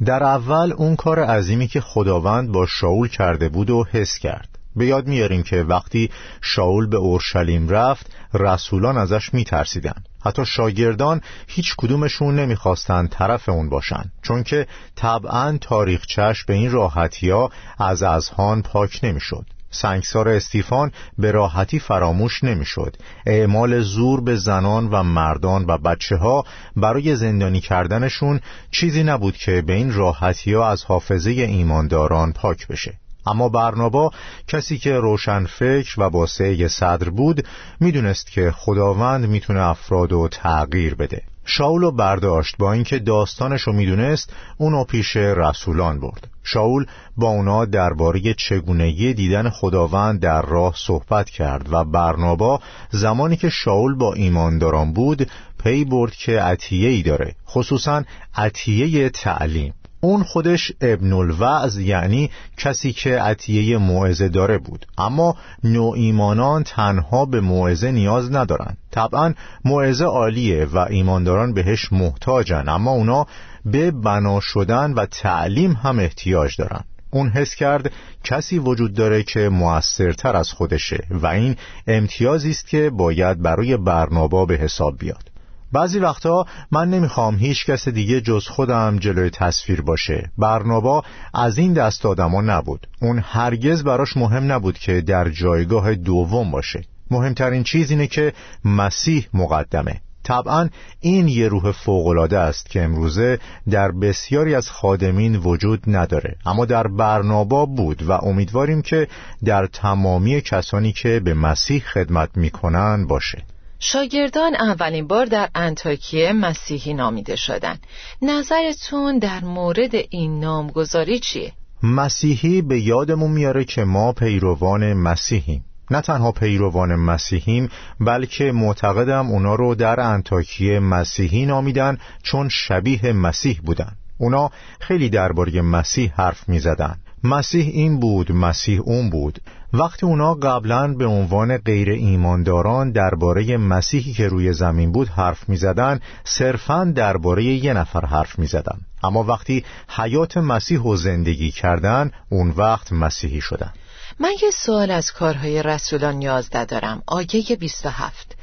در 0.05 0.23
اول 0.23 0.73
اون 0.73 0.95
کار 0.95 1.19
عظیمی 1.19 1.67
که 1.67 1.81
خداوند 1.81 2.51
با 2.51 2.65
شاول 2.65 3.07
کرده 3.07 3.49
بود 3.49 3.69
و 3.69 3.85
حس 3.91 4.17
کرد. 4.17 4.48
به 4.75 4.85
یاد 4.85 5.07
میاریم 5.07 5.43
که 5.43 5.63
وقتی 5.63 6.09
شاول 6.41 6.87
به 6.87 6.97
اورشلیم 6.97 7.69
رفت 7.69 8.11
رسولان 8.33 8.97
ازش 8.97 9.33
میترسیدن 9.33 10.03
حتی 10.25 10.45
شاگردان 10.45 11.21
هیچ 11.47 11.75
کدومشون 11.77 12.35
نمی‌خواستند 12.35 13.09
طرف 13.09 13.49
اون 13.49 13.69
باشن 13.69 14.11
چون 14.21 14.43
که 14.43 14.67
طبعا 14.95 15.57
تاریخچش 15.61 16.45
به 16.45 16.53
این 16.53 16.71
راحتی 16.71 17.29
ها 17.29 17.49
از 17.79 18.03
ازهان 18.03 18.61
پاک 18.61 18.99
نمی‌شد. 19.03 19.45
سنگسار 19.71 20.29
استیفان 20.29 20.91
به 21.17 21.31
راحتی 21.31 21.79
فراموش 21.79 22.43
نمی‌شد. 22.43 22.95
اعمال 23.25 23.79
زور 23.79 24.21
به 24.21 24.35
زنان 24.35 24.87
و 24.87 25.03
مردان 25.03 25.65
و 25.67 25.77
بچه 25.77 26.15
ها 26.15 26.45
برای 26.75 27.15
زندانی 27.15 27.59
کردنشون 27.59 28.39
چیزی 28.71 29.03
نبود 29.03 29.37
که 29.37 29.61
به 29.61 29.73
این 29.73 29.93
راحتی 29.93 30.53
ها 30.53 30.69
از 30.71 30.83
حافظه 30.83 31.31
ایمانداران 31.31 32.33
پاک 32.33 32.67
بشه. 32.67 32.93
اما 33.29 33.49
برنابا 33.49 34.11
کسی 34.47 34.77
که 34.77 34.93
روشن 34.97 35.45
فکر 35.45 35.95
و 35.97 36.09
با 36.09 36.25
صدر 36.25 37.09
بود 37.09 37.47
می‌دونست 37.79 38.31
که 38.31 38.51
خداوند 38.51 39.25
می‌تونه 39.25 39.59
افراد 39.59 40.13
و 40.13 40.27
تغییر 40.27 40.95
بده. 40.95 41.21
شاول 41.45 41.91
برداشت 41.91 42.55
با 42.57 42.73
اینکه 42.73 42.99
داستانش 42.99 43.61
رو 43.61 43.73
می‌دونست 43.73 44.33
اونو 44.57 44.83
پیش 44.83 45.15
رسولان 45.15 45.99
برد. 45.99 46.27
شاول 46.43 46.85
با 47.17 47.27
اونا 47.27 47.65
درباره 47.65 48.33
چگونگی 48.33 49.13
دیدن 49.13 49.49
خداوند 49.49 50.19
در 50.19 50.41
راه 50.41 50.73
صحبت 50.77 51.29
کرد 51.29 51.73
و 51.73 51.83
برنابا 51.83 52.59
زمانی 52.89 53.35
که 53.35 53.49
شاول 53.49 53.95
با 53.95 54.13
ایمانداران 54.13 54.93
بود 54.93 55.31
پی 55.63 55.85
برد 55.85 56.11
که 56.11 56.41
عطیه 56.41 56.89
ای 56.89 57.01
داره 57.01 57.35
خصوصا 57.47 58.03
عطیه 58.35 59.09
تعلیم. 59.09 59.73
اون 60.01 60.23
خودش 60.23 60.71
ابن 60.81 61.13
الوعز 61.13 61.77
یعنی 61.77 62.29
کسی 62.57 62.93
که 62.93 63.19
عطیه 63.19 63.77
موعظه 63.77 64.29
داره 64.29 64.57
بود. 64.57 64.85
اما 64.97 65.35
نو 65.63 65.91
ایمانان 65.95 66.63
تنها 66.63 67.25
به 67.25 67.41
موعظه 67.41 67.91
نیاز 67.91 68.31
ندارن. 68.31 68.77
طبعا 68.91 69.33
موعظه 69.65 70.05
عالیه 70.05 70.65
و 70.65 70.77
ایمانداران 70.77 71.53
بهش 71.53 71.93
محتاجن 71.93 72.69
اما 72.69 72.91
اونا 72.91 73.27
به 73.65 73.91
بنا 73.91 74.39
شدن 74.39 74.93
و 74.93 75.05
تعلیم 75.05 75.71
هم 75.71 75.99
احتیاج 75.99 76.55
دارن. 76.57 76.83
اون 77.11 77.29
حس 77.29 77.55
کرد 77.55 77.91
کسی 78.23 78.59
وجود 78.59 78.93
داره 78.93 79.23
که 79.23 79.49
موثرتر 79.49 80.35
از 80.35 80.51
خودشه 80.51 81.07
و 81.09 81.27
این 81.27 81.55
امتیازی 81.87 82.49
است 82.49 82.67
که 82.67 82.89
باید 82.89 83.41
برای 83.41 83.77
برنابا 83.77 84.45
به 84.45 84.55
حساب 84.55 84.97
بیاد. 84.97 85.28
بعضی 85.71 85.99
وقتا 85.99 86.45
من 86.71 86.89
نمی‌خوام 86.89 87.35
هیچ 87.35 87.65
کس 87.65 87.87
دیگه 87.87 88.21
جز 88.21 88.47
خودم 88.47 88.97
جلوی 88.99 89.29
تصویر 89.29 89.81
باشه. 89.81 90.31
برنابا 90.37 91.03
از 91.33 91.57
این 91.57 91.73
دست 91.73 92.05
آدما 92.05 92.41
نبود. 92.41 92.87
اون 93.01 93.19
هرگز 93.25 93.83
براش 93.83 94.17
مهم 94.17 94.51
نبود 94.51 94.77
که 94.77 95.01
در 95.01 95.29
جایگاه 95.29 95.95
دوم 95.95 96.51
باشه. 96.51 96.81
مهمترین 97.11 97.63
چیز 97.63 97.91
اینه 97.91 98.07
که 98.07 98.33
مسیح 98.65 99.27
مقدمه. 99.33 100.01
طبعا 100.23 100.69
این 100.99 101.27
یه 101.27 101.47
روح 101.47 101.71
فوقالعاده 101.71 102.39
است 102.39 102.69
که 102.69 102.83
امروزه 102.83 103.39
در 103.69 103.91
بسیاری 103.91 104.55
از 104.55 104.69
خادمین 104.69 105.35
وجود 105.35 105.83
نداره. 105.87 106.35
اما 106.45 106.65
در 106.65 106.87
برنابا 106.87 107.65
بود 107.65 108.03
و 108.03 108.11
امیدواریم 108.11 108.81
که 108.81 109.07
در 109.45 109.65
تمامی 109.65 110.41
کسانی 110.41 110.91
که 110.91 111.19
به 111.19 111.33
مسیح 111.33 111.83
خدمت 111.93 112.29
می‌کنن 112.35 113.07
باشه. 113.07 113.43
شاگردان 113.81 114.55
اولین 114.55 115.07
بار 115.07 115.25
در 115.25 115.49
انتاکیه 115.55 116.33
مسیحی 116.33 116.93
نامیده 116.93 117.35
شدن 117.35 117.77
نظرتون 118.21 119.19
در 119.19 119.43
مورد 119.43 119.95
این 120.09 120.39
نامگذاری 120.39 121.19
چیه؟ 121.19 121.53
مسیحی 121.83 122.61
به 122.61 122.79
یادمون 122.79 123.31
میاره 123.31 123.63
که 123.63 123.83
ما 123.83 124.13
پیروان 124.13 124.93
مسیحیم 124.93 125.65
نه 125.91 126.01
تنها 126.01 126.31
پیروان 126.31 126.95
مسیحیم 126.95 127.69
بلکه 127.99 128.51
معتقدم 128.51 129.27
اونا 129.27 129.55
رو 129.55 129.75
در 129.75 129.99
انتاکیه 129.99 130.79
مسیحی 130.79 131.45
نامیدن 131.45 131.97
چون 132.23 132.49
شبیه 132.49 133.13
مسیح 133.13 133.61
بودن 133.65 133.91
اونا 134.17 134.49
خیلی 134.79 135.09
درباره 135.09 135.61
مسیح 135.61 136.13
حرف 136.15 136.49
می 136.49 136.59
زدن. 136.59 136.97
مسیح 137.23 137.67
این 137.73 137.99
بود 137.99 138.31
مسیح 138.31 138.81
اون 138.81 139.09
بود. 139.09 139.41
وقتی 139.73 140.05
اونا 140.05 140.33
قبلا 140.33 140.93
به 140.93 141.05
عنوان 141.05 141.57
غیر 141.57 141.89
ایمانداران 141.89 142.91
درباره 142.91 143.57
مسیحی 143.57 144.13
که 144.13 144.27
روی 144.27 144.53
زمین 144.53 144.91
بود 144.91 145.07
حرف 145.07 145.49
می 145.49 145.57
زدن 145.57 145.99
صرفا 146.23 146.93
درباره 146.95 147.43
یه 147.43 147.73
نفر 147.73 148.05
حرف 148.05 148.39
می 148.39 148.47
زدن. 148.47 148.77
اما 149.03 149.23
وقتی 149.23 149.65
حیات 149.89 150.37
مسیح 150.37 150.79
و 150.79 150.95
زندگی 150.95 151.51
کردن 151.51 152.11
اون 152.29 152.49
وقت 152.49 152.91
مسیحی 152.91 153.41
شدن. 153.41 153.73
من 154.19 154.31
یه 154.43 154.51
سوال 154.51 154.91
از 154.91 155.11
کارهای 155.11 155.63
رسولان 155.63 156.21
یازده 156.21 156.65
دارم 156.65 157.03
آیه 157.07 157.55
27 157.59 158.38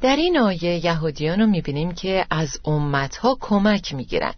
در 0.00 0.16
این 0.16 0.38
آیه 0.38 0.84
یهودیان 0.86 1.40
رو 1.40 1.46
می‌بینیم 1.46 1.94
که 1.94 2.26
از 2.30 2.60
امتها 2.64 3.36
کمک 3.40 3.94
می‌گیرن. 3.94 4.34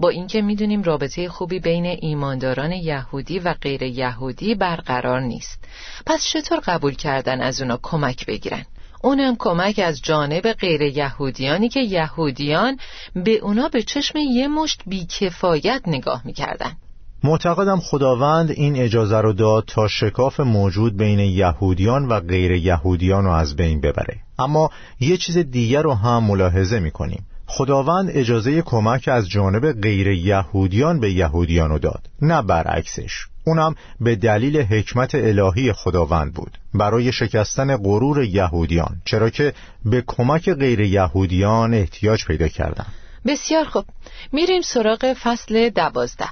با 0.00 0.08
اینکه 0.08 0.42
می‌دونیم 0.42 0.82
رابطه 0.82 1.28
خوبی 1.28 1.60
بین 1.60 1.86
ایمانداران 1.86 2.72
یهودی 2.72 3.38
و 3.38 3.54
غیر 3.54 3.82
یهودی 3.82 4.54
برقرار 4.54 5.20
نیست. 5.20 5.64
پس 6.06 6.24
چطور 6.24 6.60
قبول 6.60 6.94
کردن 6.94 7.40
از 7.40 7.62
اونا 7.62 7.78
کمک 7.82 8.26
بگیرن؟ 8.26 8.64
اونم 9.02 9.36
کمک 9.36 9.80
از 9.84 10.02
جانب 10.02 10.52
غیر 10.52 10.82
یهودیانی 10.82 11.68
که 11.68 11.80
یهودیان 11.80 12.78
به 13.14 13.30
اونا 13.30 13.68
به 13.68 13.82
چشم 13.82 14.18
یه 14.18 14.48
مشت 14.48 14.80
بیکفایت 14.86 15.82
نگاه 15.86 16.22
می‌کردن. 16.24 16.76
معتقدم 17.24 17.80
خداوند 17.80 18.50
این 18.50 18.76
اجازه 18.76 19.20
رو 19.20 19.32
داد 19.32 19.64
تا 19.66 19.88
شکاف 19.88 20.40
موجود 20.40 20.96
بین 20.96 21.18
یهودیان 21.18 22.08
و 22.08 22.20
غیر 22.20 22.52
یهودیان 22.52 23.24
رو 23.24 23.30
از 23.30 23.56
بین 23.56 23.80
ببره. 23.80 24.16
اما 24.38 24.70
یه 25.00 25.16
چیز 25.16 25.38
دیگر 25.38 25.82
رو 25.82 25.94
هم 25.94 26.24
ملاحظه 26.24 26.80
می‌کنیم. 26.80 27.26
خداوند 27.46 28.10
اجازه 28.12 28.62
کمک 28.62 29.08
از 29.08 29.28
جانب 29.28 29.72
غیر 29.72 30.08
یهودیان 30.08 31.00
به 31.00 31.12
یهودیانو 31.12 31.78
داد 31.78 32.02
نه 32.22 32.42
برعکسش. 32.42 33.26
اونم 33.46 33.74
به 34.00 34.16
دلیل 34.16 34.60
حکمت 34.60 35.14
الهی 35.14 35.72
خداوند 35.72 36.34
بود 36.34 36.58
برای 36.74 37.12
شکستن 37.12 37.76
غرور 37.76 38.24
یهودیان 38.24 38.96
چرا 39.04 39.30
که 39.30 39.52
به 39.84 40.04
کمک 40.06 40.50
غیر 40.50 40.80
یهودیان 40.80 41.74
احتیاج 41.74 42.24
پیدا 42.24 42.48
کردن. 42.48 42.86
بسیار 43.26 43.64
خوب. 43.64 43.84
میریم 44.32 44.62
سراغ 44.62 45.12
فصل 45.22 45.68
دوازده. 45.68 46.28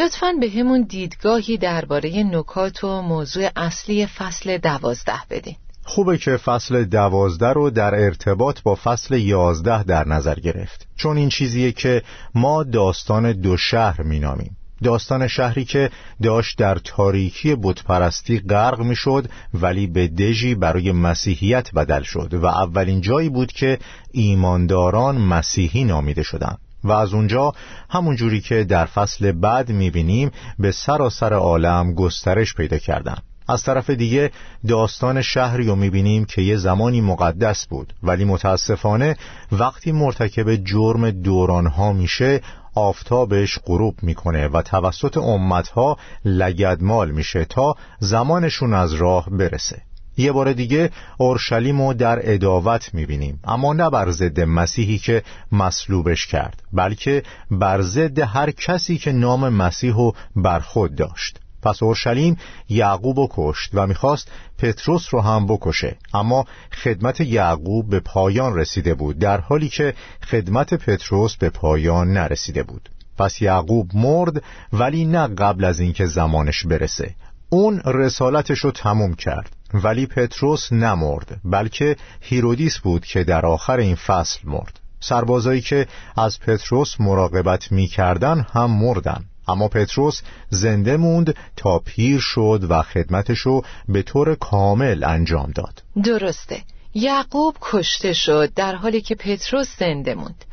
لطفا 0.00 0.32
به 0.40 0.50
همون 0.50 0.82
دیدگاهی 0.82 1.56
درباره 1.56 2.22
نکات 2.22 2.84
و 2.84 3.02
موضوع 3.02 3.48
اصلی 3.56 4.06
فصل 4.06 4.58
دوازده 4.58 5.20
بدین. 5.30 5.56
خوبه 5.84 6.18
که 6.18 6.36
فصل 6.36 6.84
دوازده 6.84 7.52
رو 7.52 7.70
در 7.70 7.94
ارتباط 7.94 8.62
با 8.62 8.74
فصل 8.74 9.14
یازده 9.14 9.82
در 9.82 10.08
نظر 10.08 10.34
گرفت. 10.34 10.86
چون 10.96 11.16
این 11.16 11.28
چیزیه 11.28 11.72
که 11.72 12.02
ما 12.34 12.64
داستان 12.64 13.32
دو 13.32 13.56
شهر 13.56 14.02
مینامیم. 14.02 14.56
داستان 14.82 15.28
شهری 15.28 15.64
که 15.64 15.90
داشت 16.22 16.58
در 16.58 16.78
تاریکی 16.84 17.54
بتپرستی 17.54 18.38
غرق 18.38 18.80
می‌شد 18.80 19.28
ولی 19.54 19.86
به 19.86 20.08
دژی 20.08 20.54
برای 20.54 20.92
مسیحیت 20.92 21.74
بدل 21.74 22.02
شد 22.02 22.34
و 22.34 22.46
اولین 22.46 23.00
جایی 23.00 23.28
بود 23.28 23.52
که 23.52 23.78
ایمانداران 24.12 25.18
مسیحی 25.18 25.84
نامیده 25.84 26.22
شدند. 26.22 26.58
و 26.88 26.92
از 26.92 27.14
اونجا 27.14 27.52
همون 27.90 28.16
جوری 28.16 28.40
که 28.40 28.64
در 28.64 28.84
فصل 28.84 29.32
بعد 29.32 29.68
می‌بینیم 29.70 30.30
به 30.58 30.72
سراسر 30.72 31.32
عالم 31.32 31.94
گسترش 31.94 32.54
پیدا 32.54 32.78
کردند 32.78 33.22
از 33.48 33.62
طرف 33.62 33.90
دیگه 33.90 34.30
داستان 34.68 35.22
شهری 35.22 35.66
رو 35.66 35.76
می‌بینیم 35.76 36.24
که 36.24 36.42
یه 36.42 36.56
زمانی 36.56 37.00
مقدس 37.00 37.66
بود 37.66 37.92
ولی 38.02 38.24
متاسفانه 38.24 39.16
وقتی 39.52 39.92
مرتکب 39.92 40.54
جرم 40.54 41.10
دورانها 41.10 41.92
میشه 41.92 42.40
آفتابش 42.74 43.58
غروب 43.64 43.94
می‌کنه 44.02 44.48
و 44.48 44.62
توسط 44.62 45.16
امتها 45.16 45.96
لگدمال 46.24 47.10
میشه 47.10 47.44
تا 47.44 47.74
زمانشون 47.98 48.74
از 48.74 48.94
راه 48.94 49.30
برسه. 49.30 49.87
یه 50.18 50.32
بار 50.32 50.52
دیگه 50.52 50.90
اورشلیم 51.18 51.92
در 51.92 52.34
اداوت 52.34 52.94
می‌بینیم. 52.94 53.40
اما 53.44 53.72
نه 53.72 53.90
بر 53.90 54.10
ضد 54.10 54.40
مسیحی 54.40 54.98
که 54.98 55.22
مصلوبش 55.52 56.26
کرد 56.26 56.62
بلکه 56.72 57.22
بر 57.50 57.82
ضد 57.82 58.18
هر 58.18 58.50
کسی 58.50 58.98
که 58.98 59.12
نام 59.12 59.48
مسیح 59.48 59.94
رو 59.94 60.14
بر 60.36 60.60
خود 60.60 60.94
داشت. 60.94 61.40
پس 61.62 61.82
اورشلیم 61.82 62.36
یعقوب 62.68 63.18
رو 63.18 63.28
کشت 63.30 63.70
و 63.74 63.86
می‌خواست 63.86 64.30
پتروس 64.58 65.06
رو 65.10 65.20
هم 65.20 65.46
بکشه. 65.46 65.96
اما 66.14 66.44
خدمت 66.84 67.20
یعقوب 67.20 67.90
به 67.90 68.00
پایان 68.00 68.56
رسیده 68.56 68.94
بود 68.94 69.18
در 69.18 69.40
حالی 69.40 69.68
که 69.68 69.94
خدمت 70.30 70.74
پتروس 70.74 71.36
به 71.36 71.50
پایان 71.50 72.12
نرسیده 72.12 72.62
بود. 72.62 72.88
پس 73.18 73.42
یعقوب 73.42 73.90
مرد 73.94 74.42
ولی 74.72 75.04
نه 75.04 75.26
قبل 75.26 75.64
از 75.64 75.80
اینکه 75.80 76.06
زمانش 76.06 76.66
برسه. 76.66 77.14
اون 77.50 77.80
رسالتش 77.84 78.58
رو 78.58 78.70
تموم 78.70 79.14
کرد. 79.14 79.56
ولی 79.74 80.06
پتروس 80.06 80.72
نمرد 80.72 81.40
بلکه 81.44 81.96
هیرودیس 82.20 82.78
بود 82.78 83.04
که 83.04 83.24
در 83.24 83.46
آخر 83.46 83.76
این 83.76 83.94
فصل 83.94 84.40
مرد. 84.44 84.80
سربازایی 85.00 85.60
که 85.60 85.86
از 86.16 86.40
پتروس 86.40 87.00
مراقبت 87.00 87.72
می‌کردن 87.72 88.46
هم 88.52 88.70
مردن. 88.70 89.24
اما 89.48 89.68
پتروس 89.68 90.22
زنده 90.50 90.96
موند 90.96 91.34
تا 91.56 91.78
پیر 91.78 92.20
شد 92.20 92.66
و 92.68 92.82
خدمتشو 92.82 93.62
به 93.88 94.02
طور 94.02 94.34
کامل 94.34 95.04
انجام 95.04 95.50
داد. 95.50 95.82
درسته. 96.04 96.62
یعقوب 96.94 97.56
کشته 97.60 98.12
شد 98.12 98.54
در 98.54 98.74
حالی 98.74 99.00
که 99.00 99.14
پتروس 99.14 99.68
زنده 99.78 100.14
موند. 100.14 100.44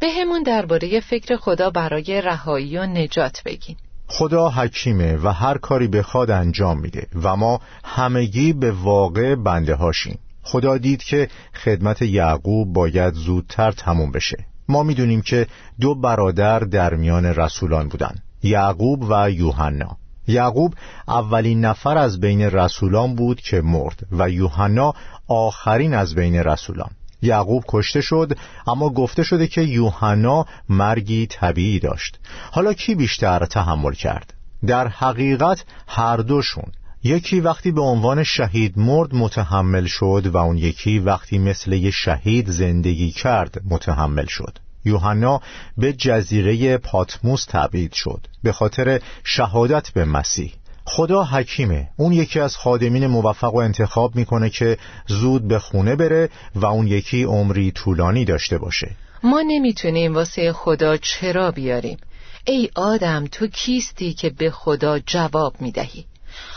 به 0.00 0.10
همون 0.10 0.42
درباره 0.42 1.00
فکر 1.00 1.36
خدا 1.36 1.70
برای 1.70 2.20
رهایی 2.20 2.78
و 2.78 2.86
نجات 2.86 3.42
بگین. 3.44 3.76
خدا 4.08 4.48
حکیمه 4.48 5.16
و 5.16 5.32
هر 5.32 5.58
کاری 5.58 5.88
بخواد 5.88 6.30
انجام 6.30 6.80
میده 6.80 7.06
و 7.22 7.36
ما 7.36 7.60
همگی 7.84 8.52
به 8.52 8.72
واقع 8.72 9.34
بنده 9.34 9.74
هاشیم. 9.74 10.18
خدا 10.42 10.78
دید 10.78 11.02
که 11.02 11.28
خدمت 11.64 12.02
یعقوب 12.02 12.72
باید 12.72 13.14
زودتر 13.14 13.72
تموم 13.72 14.12
بشه. 14.12 14.46
ما 14.68 14.82
می‌دونیم 14.82 15.22
که 15.22 15.46
دو 15.80 15.94
برادر 15.94 16.58
در 16.58 16.94
میان 16.94 17.26
رسولان 17.26 17.88
بودن 17.88 18.14
یعقوب 18.42 19.06
و 19.10 19.30
یوحنا. 19.30 19.96
یعقوب 20.26 20.74
اولین 21.08 21.60
نفر 21.64 21.98
از 21.98 22.20
بین 22.20 22.42
رسولان 22.42 23.14
بود 23.14 23.40
که 23.40 23.60
مرد 23.60 24.06
و 24.12 24.30
یوحنا 24.30 24.94
آخرین 25.28 25.94
از 25.94 26.14
رسولان 26.14 26.36
رسولان. 26.36 26.90
یعقوب 27.22 27.64
کشته 27.68 28.00
شد 28.00 28.38
اما 28.66 28.90
گفته 28.90 29.22
شده 29.22 29.46
که 29.46 29.62
یوحنا 29.62 30.46
مرگی 30.68 31.26
طبیعی 31.26 31.78
داشت. 31.78 32.18
حالا 32.50 32.72
کی 32.72 32.94
بیشتر 32.94 33.46
تحمل 33.46 33.92
کرد؟ 33.92 34.34
در 34.66 34.88
حقیقت 34.88 35.64
هر 35.88 36.16
دوشون. 36.16 36.72
یکی 37.02 37.40
وقتی 37.40 37.72
به 37.72 37.80
عنوان 37.80 38.22
شهید 38.22 38.78
مرد 38.78 39.14
متحمل 39.14 39.86
شد 39.86 40.30
و 40.32 40.36
اون 40.36 40.58
یکی 40.58 40.98
وقتی 40.98 41.38
مثل 41.38 41.72
یه 41.72 41.90
شهید 41.90 42.50
زندگی 42.50 43.10
کرد 43.10 43.62
متحمل 43.70 44.26
شد. 44.26 44.58
یوحنا 44.84 45.40
به 45.78 45.92
جزیره 45.92 46.78
پاتموس 46.78 47.44
تبعید 47.48 47.92
شد 47.92 48.26
به 48.42 48.52
خاطر 48.52 49.00
شهادت 49.24 49.90
به 49.90 50.04
مسیح. 50.04 50.52
خدا 50.98 51.24
حکیمه. 51.24 51.88
اون 51.96 52.12
یکی 52.12 52.40
از 52.40 52.56
خادمین 52.56 53.06
موفق 53.06 53.54
و 53.54 53.56
انتخاب 53.56 54.16
می‌کنه 54.16 54.50
که 54.50 54.78
زود 55.06 55.48
به 55.48 55.58
خونه 55.58 55.96
بره 55.96 56.28
و 56.54 56.66
اون 56.66 56.86
یکی 56.86 57.24
عمری 57.24 57.70
طولانی 57.70 58.24
داشته 58.24 58.58
باشه. 58.58 58.90
ما 59.22 59.42
نمی‌تونیم 59.46 60.14
واسه 60.14 60.52
خدا 60.52 60.96
چرا 60.96 61.50
بیاریم. 61.50 61.98
ای 62.46 62.70
آدم 62.74 63.26
تو 63.32 63.46
کیستی 63.46 64.12
که 64.12 64.30
به 64.30 64.50
خدا 64.50 64.98
جواب 64.98 65.54
می‌دهی؟ 65.60 66.04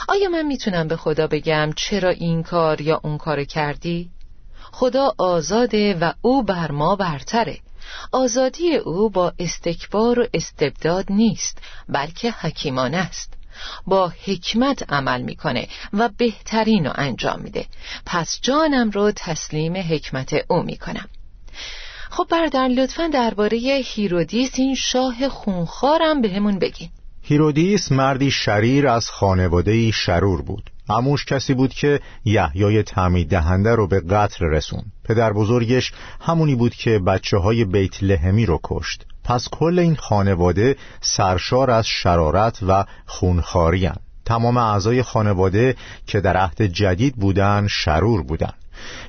آیا 0.08 0.30
من 0.30 0.46
می‌تونم 0.46 0.88
به 0.88 0.96
خدا 0.96 1.28
بگم 1.28 1.70
چرا 1.76 2.10
این 2.10 2.44
کار 2.44 2.82
یا 2.82 3.00
اون 3.04 3.18
کار 3.18 3.44
کردی؟ 3.44 4.10
خدا 4.72 5.14
آزاده 5.18 5.98
و 6.02 6.14
او 6.22 6.44
بر 6.44 6.72
ما 6.72 6.96
برتره. 6.96 7.58
آزادی 8.12 8.76
او 8.76 9.10
با 9.10 9.34
استکبار 9.40 10.20
و 10.20 10.28
استبداد 10.34 11.06
نیست 11.10 11.58
بلکه 11.90 12.32
حکیمانه 12.32 12.98
است. 12.98 13.41
با 13.88 14.14
حکمت 14.26 14.94
عمل 14.94 15.22
می‌کنه 15.22 15.68
و 15.94 16.10
بهترین 16.18 16.86
رو 16.86 16.92
انجام 16.96 17.42
میده. 17.42 17.66
پس 18.06 18.40
جانم 18.42 18.90
رو 18.90 19.12
تسلیم 19.16 19.76
حکمت 19.76 20.34
او 20.48 20.64
می‌کنم. 20.64 21.10
خب 22.10 22.28
برادر 22.30 22.68
لطفا 22.68 23.08
درباره 23.08 23.58
هیرودیس 23.86 24.52
این 24.56 24.76
شاه 24.76 25.30
خونخوارم 25.30 26.22
بهمون 26.22 26.60
بگین. 26.60 26.90
هیرودیس 27.22 27.92
مردی 27.92 28.32
شریر 28.32 28.88
از 28.88 29.10
خانواده 29.10 29.92
شرور 29.92 30.42
بود. 30.42 30.70
عموش 30.90 31.26
کسی 31.26 31.54
بود 31.54 31.74
که 31.74 32.00
یحیای 32.26 32.84
تعمید 32.84 33.30
دهنده 33.30 33.76
رو 33.76 33.88
به 33.88 34.00
قتل 34.00 34.46
رسون. 34.46 34.84
پدر 35.06 35.34
بزرگش 35.34 35.92
همونی 36.22 36.56
بود 36.56 36.76
که 36.76 37.00
بچه 37.00 37.38
های 37.38 37.66
بیت 37.66 38.04
لحمی 38.04 38.46
رو 38.46 38.60
کشت. 38.64 39.06
پس 39.32 39.48
کل 39.52 39.80
این 39.80 39.96
خانواده 39.96 40.76
سرشار 41.02 41.72
از 41.72 41.88
شرارت 41.88 42.60
و 42.68 42.86
خونخواری 43.06 43.90
تمام 44.26 44.58
اعضای 44.58 45.04
خانواده 45.04 45.76
که 46.08 46.22
در 46.22 46.38
عهد 46.38 46.62
جدید 46.62 47.16
بودن 47.16 47.68
شرور 47.70 48.24
بودن. 48.24 48.54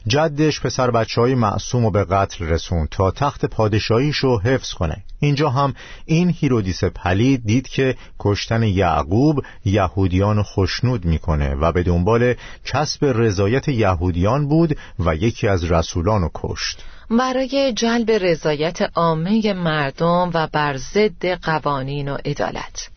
جدش 0.06 0.60
پسر 0.60 0.90
بچه 0.90 1.20
های 1.20 1.34
معصوم 1.34 1.84
رو 1.84 1.90
به 1.90 2.04
قتل 2.04 2.44
رسون 2.44 2.88
تا 2.90 3.10
تخت 3.10 3.44
پادشاهیشو 3.46 4.38
حفظ 4.38 4.72
کنه. 4.72 5.04
اینجا 5.20 5.50
هم 5.50 5.74
این 6.06 6.34
هیرودیس 6.38 6.84
پلید 6.84 7.46
دید 7.46 7.68
که 7.68 7.96
کشتن 8.18 8.62
یعقوب 8.62 9.40
یهودیان 9.64 10.42
خشنود 10.42 11.04
می‌کنه 11.04 11.54
و 11.54 11.72
به 11.72 11.82
دنبال 11.82 12.34
کسب 12.64 13.04
رضایت 13.04 13.68
یهودیان 13.68 14.48
بود 14.48 14.78
و 14.98 15.14
یکی 15.14 15.48
از 15.48 15.64
رسولانو 15.64 16.28
کشت. 16.34 16.84
برای 17.18 17.72
جلب 17.72 18.10
رضایت 18.10 18.78
عامه 18.94 19.52
مردم 19.52 20.30
و 20.34 20.48
بر 20.52 20.76
ضد 20.76 21.26
قوانین 21.26 22.08
و 22.08 22.18
عدالت. 22.24 22.88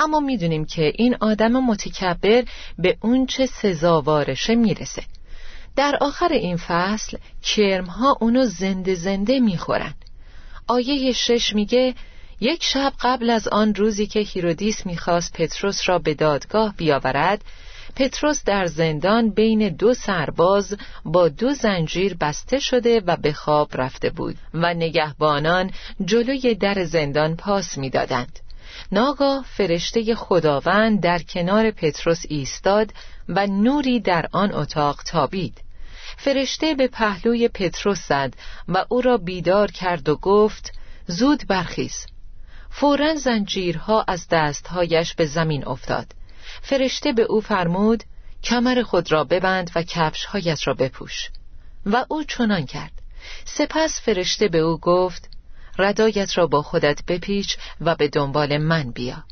اما 0.00 0.20
می‌دونیم 0.20 0.64
که 0.64 0.92
این 0.94 1.16
آدم 1.20 1.52
متکبر 1.52 2.44
به 2.78 2.96
اون 3.00 3.26
چه 3.26 3.46
سزاوارشه 3.46 4.54
می‌رسه. 4.54 5.02
در 5.76 5.98
آخر 6.00 6.28
این 6.32 6.56
فصل 6.56 7.16
کرمها 7.42 8.16
اونو 8.20 8.44
زنده 8.44 8.94
زنده 8.94 9.40
می‌خورن. 9.40 9.94
آیه 10.66 11.12
شش 11.12 11.54
میگه 11.54 11.94
یک 12.40 12.64
شب 12.64 12.92
قبل 13.00 13.30
از 13.30 13.48
آن 13.48 13.74
روزی 13.74 14.06
که 14.06 14.20
هیرودیس 14.20 14.86
می‌خواست 14.86 15.32
پتروس 15.32 15.88
را 15.88 15.98
به 15.98 16.14
دادگاه 16.14 16.74
بیاورد 16.76 17.44
پتروس 17.96 18.44
در 18.44 18.66
زندان 18.66 19.30
بین 19.30 19.68
دو 19.68 19.94
سرباز 19.94 20.76
با 21.04 21.28
دو 21.28 21.54
زنجیر 21.54 22.16
بسته 22.20 22.58
شده 22.58 23.00
و 23.06 23.16
به 23.16 23.32
خواب 23.32 23.68
رفته 23.74 24.10
بود 24.10 24.36
و 24.54 24.74
نگهبانان 24.74 25.70
جلوی 26.04 26.54
در 26.54 26.84
زندان 26.84 27.36
پاس 27.36 27.78
می‌دادند. 27.78 28.40
ناگاه 28.92 29.44
فرشته 29.56 30.14
خداوند 30.14 31.00
در 31.00 31.18
کنار 31.18 31.70
پتروس 31.70 32.22
ایستاد 32.28 32.92
و 33.28 33.46
نوری 33.46 34.00
در 34.00 34.26
آن 34.32 34.54
اتاق 34.54 35.02
تابید. 35.02 35.58
فرشته 36.16 36.74
به 36.74 36.88
پهلوی 36.88 37.48
پتروس 37.48 38.08
زد 38.08 38.34
و 38.68 38.84
او 38.88 39.00
را 39.00 39.16
بیدار 39.16 39.70
کرد 39.70 40.08
و 40.08 40.16
گفت 40.16 40.72
زود 41.06 41.46
برخیز. 41.48 42.06
فورا 42.70 43.14
زنجیرها 43.14 44.04
از 44.08 44.28
دستهایش 44.30 45.14
به 45.14 45.26
زمین 45.26 45.66
افتاد. 45.66 46.06
فرشته 46.62 47.12
به 47.12 47.22
او 47.22 47.40
فرمود 47.40 48.04
کمر 48.42 48.82
خود 48.82 49.12
را 49.12 49.24
ببند 49.24 49.70
و 49.74 49.82
کفشهایت 49.82 50.66
را 50.66 50.74
بپوش. 50.74 51.28
و 51.86 52.04
او 52.08 52.24
چنان 52.24 52.66
کرد. 52.66 52.92
سپس 53.44 54.00
فرشته 54.00 54.48
به 54.48 54.58
او 54.58 54.78
گفت 54.78 55.28
ردایت 55.78 56.38
را 56.38 56.46
با 56.46 56.62
خودت 56.62 57.04
بپیچ 57.08 57.56
و 57.80 57.94
به 57.94 58.08
دنبال 58.08 58.58
من 58.58 58.90
بیا. 58.90 59.24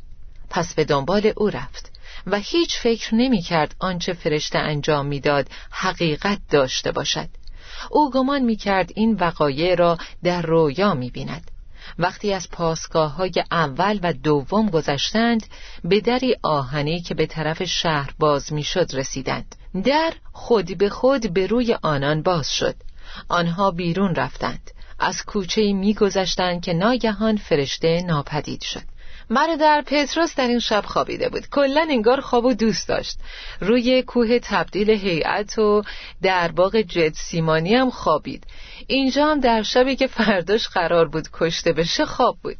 پس 0.51 0.75
به 0.75 0.85
دنبال 0.85 1.33
او 1.37 1.51
رفت 1.51 1.93
و 2.27 2.38
هیچ 2.38 2.79
فکر 2.79 3.14
نمی 3.14 3.43
کرد 3.43 3.75
آنچه 3.79 4.12
فرشته 4.12 4.59
انجام 4.59 5.07
می‌داد 5.07 5.49
حقیقت 5.71 6.38
داشته 6.51 6.93
باشد. 6.93 7.29
او 7.91 8.11
گمان 8.11 8.43
می 8.43 8.57
کرد 8.57 8.93
این 8.95 9.14
وقایع 9.14 9.75
را 9.75 9.99
در 10.25 10.43
رویا 10.43 10.95
می 10.95 11.11
بیند. 11.11 11.51
وقتی 11.98 12.33
از 12.33 12.51
پاسگاه 12.51 13.14
های 13.14 13.33
اول 13.51 14.01
و 14.03 14.12
دوم 14.12 14.70
گذشتند 14.70 15.46
به 15.85 16.01
دری 16.01 16.37
آهنی 16.42 17.01
که 17.01 17.14
به 17.14 17.27
طرف 17.27 17.64
شهر 17.64 18.14
باز 18.18 18.53
می‌شد 18.53 18.90
رسیدند. 18.92 19.57
در 19.85 20.12
خود 20.33 20.79
به 20.79 20.88
خود 20.88 21.33
به 21.35 21.46
روی 21.46 21.77
آنان 21.83 22.22
باز 22.22 22.53
شد. 22.53 22.74
آنها 23.29 23.70
بیرون 23.70 24.14
رفتند. 24.14 24.70
از 24.98 25.22
کوچه 25.22 25.72
میگذشتند 25.72 26.62
که 26.62 26.72
ناگهان 26.72 27.37
فرشته 27.37 28.03
ناپدید 28.07 28.62
شد. 28.62 28.97
در 29.31 29.83
پتروس 29.87 30.35
در 30.35 30.47
این 30.47 30.59
شب 30.59 30.85
خوابیده 30.87 31.29
بود. 31.29 31.47
کلا 31.51 31.87
انگار 31.91 32.21
خواب 32.21 32.45
و 32.45 32.55
دوست 32.55 32.88
داشت. 32.88 33.19
روی 33.61 34.03
کوه 34.03 34.38
تبدیل 34.38 34.91
هیئت 34.91 35.59
و 35.59 35.83
در 36.23 36.53
باغ 36.53 36.77
جد 36.77 37.12
سیمانی 37.12 37.75
هم 37.75 37.91
خوابید. 37.91 38.47
اینجا 38.87 39.27
هم 39.27 39.41
در 39.41 39.62
شبی 39.62 39.97
که 39.97 40.07
فرداش 40.07 40.69
قرار 40.69 41.09
بود 41.09 41.29
کشته 41.33 41.73
بشه 41.73 42.07
خواب 42.07 42.37
بود. 42.43 42.57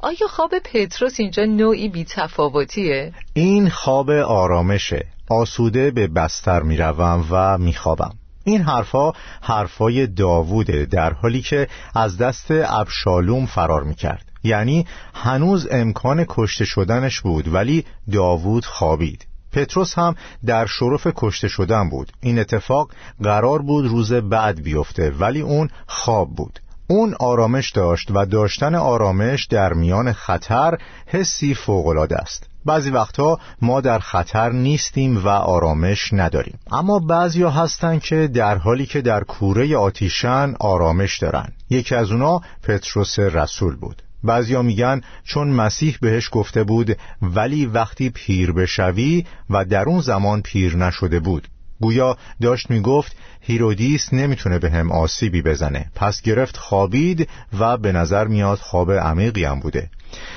آیا 0.00 0.26
خواب 0.28 0.58
پتروس 0.58 1.20
اینجا 1.20 1.44
نوعی 1.44 1.88
بی 1.88 2.04
تفاوتیه؟ 2.04 3.12
این 3.32 3.70
خواب 3.70 4.10
آرامشه. 4.10 5.06
آسوده 5.30 5.90
به 5.90 6.06
بستر 6.06 6.62
می‌روم 6.62 7.26
و 7.30 7.58
میخوابم. 7.58 8.14
این 8.44 8.62
حرفا 8.62 9.12
حرفای 9.42 10.06
داووده 10.06 10.86
در 10.86 11.12
حالی 11.12 11.42
که 11.42 11.68
از 11.94 12.18
دست 12.18 12.46
ابشالوم 12.50 13.46
فرار 13.46 13.82
می‌کرد. 13.82 14.33
یعنی 14.44 14.86
هنوز 15.14 15.68
امکان 15.70 16.24
کشته 16.28 16.64
شدنش 16.64 17.20
بود 17.20 17.54
ولی 17.54 17.84
داوود 18.12 18.64
خوابید. 18.64 19.26
پتروس 19.52 19.98
هم 19.98 20.14
در 20.46 20.66
شرف 20.66 21.06
کشته 21.16 21.48
شدن 21.48 21.88
بود. 21.88 22.12
این 22.20 22.38
اتفاق 22.38 22.90
قرار 23.22 23.62
بود 23.62 23.86
روز 23.86 24.12
بعد 24.12 24.62
بیفته 24.62 25.10
ولی 25.10 25.40
اون 25.40 25.68
خواب 25.86 26.34
بود. 26.34 26.60
اون 26.86 27.14
آرامش 27.20 27.70
داشت 27.70 28.10
و 28.10 28.26
داشتن 28.26 28.74
آرامش 28.74 29.46
در 29.46 29.72
میان 29.72 30.12
خطر 30.12 30.78
حسی 31.06 31.54
فوقالعاده 31.54 32.16
است. 32.16 32.46
بعضی 32.64 32.90
وقتها 32.90 33.38
ما 33.62 33.80
در 33.80 33.98
خطر 33.98 34.52
نیستیم 34.52 35.24
و 35.24 35.28
آرامش 35.28 36.12
نداریم. 36.12 36.58
اما 36.72 36.98
بعضیا 36.98 37.50
هستن 37.50 37.98
که 37.98 38.28
در 38.28 38.58
حالی 38.58 38.86
که 38.86 39.00
در 39.00 39.24
کوره 39.24 39.76
آتیشن 39.76 40.54
آرامش 40.60 41.18
دارن. 41.18 41.52
یکی 41.70 41.94
از 41.94 42.10
اونا 42.10 42.40
پتروس 42.62 43.18
رسول 43.18 43.76
بود. 43.76 44.03
بعضیا 44.24 44.62
میگن 44.62 45.00
چون 45.24 45.48
مسیح 45.48 45.96
بهش 46.00 46.28
گفته 46.32 46.64
بود 46.64 46.98
ولی 47.22 47.66
وقتی 47.66 48.10
پیر 48.10 48.52
بشوی 48.52 49.24
و 49.50 49.64
در 49.64 49.84
اون 49.84 50.00
زمان 50.00 50.42
پیر 50.42 50.76
نشده 50.76 51.20
بود. 51.20 51.48
گویا 51.80 52.16
داشت 52.40 52.70
می‌گفت 52.70 53.16
هیرودیس 53.40 54.12
نمی‌تونه 54.12 54.58
بهم 54.58 54.92
آسیبی 54.92 55.42
بزنه. 55.42 55.90
پس 55.94 56.22
گرفت 56.22 56.56
خوابید 56.56 57.28
و 57.58 57.76
به 57.76 57.92
نظر 57.92 58.26
میاد 58.26 58.58
خواب 58.58 58.92
عمیقی 58.92 59.44
هم 59.44 59.60
بوده. 59.60 59.90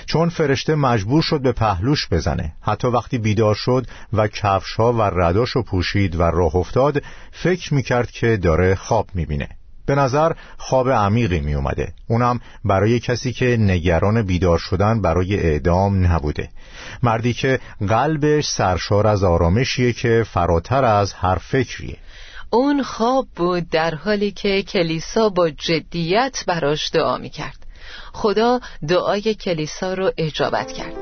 چون 0.06 0.30
فرشته 0.30 0.76
مجبور 0.76 1.22
شد 1.22 1.42
به 1.42 1.52
پهلوش 1.52 2.08
بزنه. 2.12 2.54
حتی 2.62 2.88
وقتی 2.88 3.18
بیدار 3.18 3.56
شد 3.56 3.88
و 4.14 4.28
کفشها 4.28 4.94
و 4.94 5.02
رداشو 5.02 5.62
پوشید 5.62 6.16
و 6.16 6.24
راه 6.24 6.56
افتاد 6.56 7.04
فکر 7.32 7.74
می‌کرد 7.74 8.12
که 8.12 8.38
داره 8.38 8.76
خواب 8.76 9.10
می‌بینه. 9.14 9.50
به 9.88 9.96
نظر 9.96 10.32
خواب 10.58 10.90
عمیقی 10.90 11.40
می 11.40 11.54
اومده 11.54 11.94
اونم 12.08 12.40
برای 12.66 13.00
کسی 13.00 13.34
که 13.34 13.58
نگران 13.60 14.22
بیدار 14.22 14.58
شدن 14.58 15.02
برای 15.02 15.40
اعدام 15.40 16.08
نبوده. 16.08 16.50
مردی 17.04 17.34
که 17.34 17.60
قلبش 17.88 18.48
سرشار 18.48 19.08
از 19.08 19.24
آرامشیه 19.24 19.94
که 19.94 20.26
فراتر 20.34 20.86
از 20.86 21.14
هر 21.14 21.36
فکریه. 21.36 21.98
اون 22.50 22.84
خواب 22.84 23.28
بود 23.36 23.70
در 23.70 23.96
حالی 23.96 24.32
که 24.32 24.64
کلیسا 24.64 25.30
با 25.30 25.50
جدیت 25.50 26.44
براش 26.48 26.90
دعا 26.94 27.18
می 27.18 27.30
کرد 27.30 27.58
خدا 28.14 28.60
دعای 28.88 29.34
کلیسا 29.34 29.94
رو 29.94 30.12
اجابت 30.18 30.72
کرد. 30.72 30.94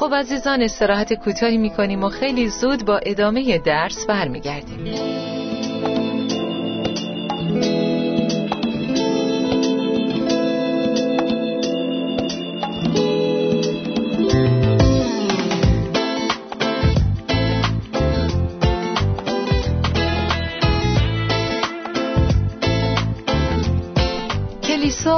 خب 0.00 0.14
عزیزان 0.14 0.62
استراحت 0.62 1.12
کوتاهی 1.12 1.58
می‌کنیم 1.58 2.04
و 2.04 2.08
خیلی 2.08 2.48
زود 2.48 2.86
با 2.86 2.98
ادامه 2.98 3.58
درس 3.58 4.06
برمیگردیم. 4.06 5.37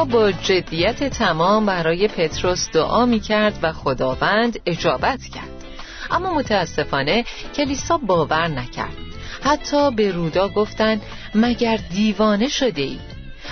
با 0.05 0.33
جدیت 0.33 1.05
تمام 1.05 1.67
برای 1.67 2.09
پتروس 2.09 2.71
دعا 2.71 3.07
می 3.07 3.21
کرد 3.21 3.59
و 3.63 3.73
خداوند 3.73 4.61
اجابت 4.67 5.25
کرد. 5.25 5.65
اما 6.11 6.35
متاسفانه 6.35 7.25
کلیسا 7.55 7.99
باور 7.99 8.49
نکرد. 8.49 8.97
حتی 9.43 9.91
به 9.91 10.13
رودا 10.13 10.49
گفتن 10.49 11.01
مگر 11.35 11.77
دیوانه 11.77 12.49
شده 12.49 12.83
ای؟ 12.83 12.99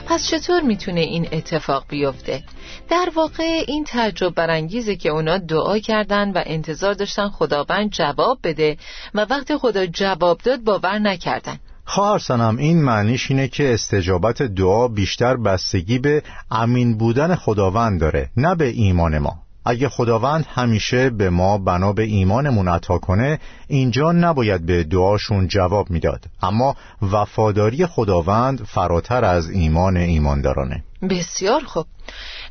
پس 0.07 0.31
چطور 0.31 0.61
می‌تونه 0.61 1.01
این 1.01 1.29
اتفاق 1.33 1.85
بیفته؟ 1.89 2.43
در 2.91 3.09
واقع 3.15 3.65
این 3.67 3.85
تعجب 3.85 4.35
برانگیزه 4.35 4.97
که 4.97 5.09
اونا 5.09 5.39
دعا 5.39 5.79
کردن 5.79 6.31
و 6.31 6.43
انتظار 6.47 6.95
داشتن 6.95 7.29
خداوند 7.29 7.91
جواب 7.91 8.39
بده 8.45 8.77
و 9.15 9.27
وقتی 9.31 9.57
خدا 9.57 9.87
جواب 9.87 10.39
داد 10.39 10.61
باور 10.65 10.99
نکردن. 10.99 11.59
خواهر 11.91 12.19
سنم 12.19 12.57
این 12.57 12.83
معنیش 12.83 13.31
اینه 13.31 13.49
که 13.49 13.75
استجابت 13.75 14.43
دعا 14.43 14.89
بیشتر 14.89 15.37
بستگی 15.37 15.99
به 15.99 16.23
امین 16.51 16.99
بودن 16.99 17.35
خداوند 17.35 18.01
داره 18.01 18.31
نه 18.37 18.55
به 18.55 18.65
ایمان 18.65 19.19
ما. 19.19 19.39
اگه 19.65 19.89
خداوند 19.89 20.47
همیشه 20.49 21.11
به 21.11 21.31
ما 21.31 21.59
بنا 21.59 21.93
به 21.93 22.03
ایمانمون 22.03 22.69
عطا 22.69 22.99
کنه 22.99 23.39
اینجا 23.69 24.13
نباید 24.13 24.67
به 24.67 24.85
دعاشون 24.85 25.49
جواب 25.49 25.91
می‌داد. 25.91 26.25
اما 26.43 26.77
وفاداری 27.13 27.87
خداوند 27.87 28.65
فراتر 28.65 29.25
از 29.25 29.51
ایمان 29.51 29.97
ایماندارانه. 29.97 30.85
بسیار 31.11 31.65
خوب. 31.65 31.87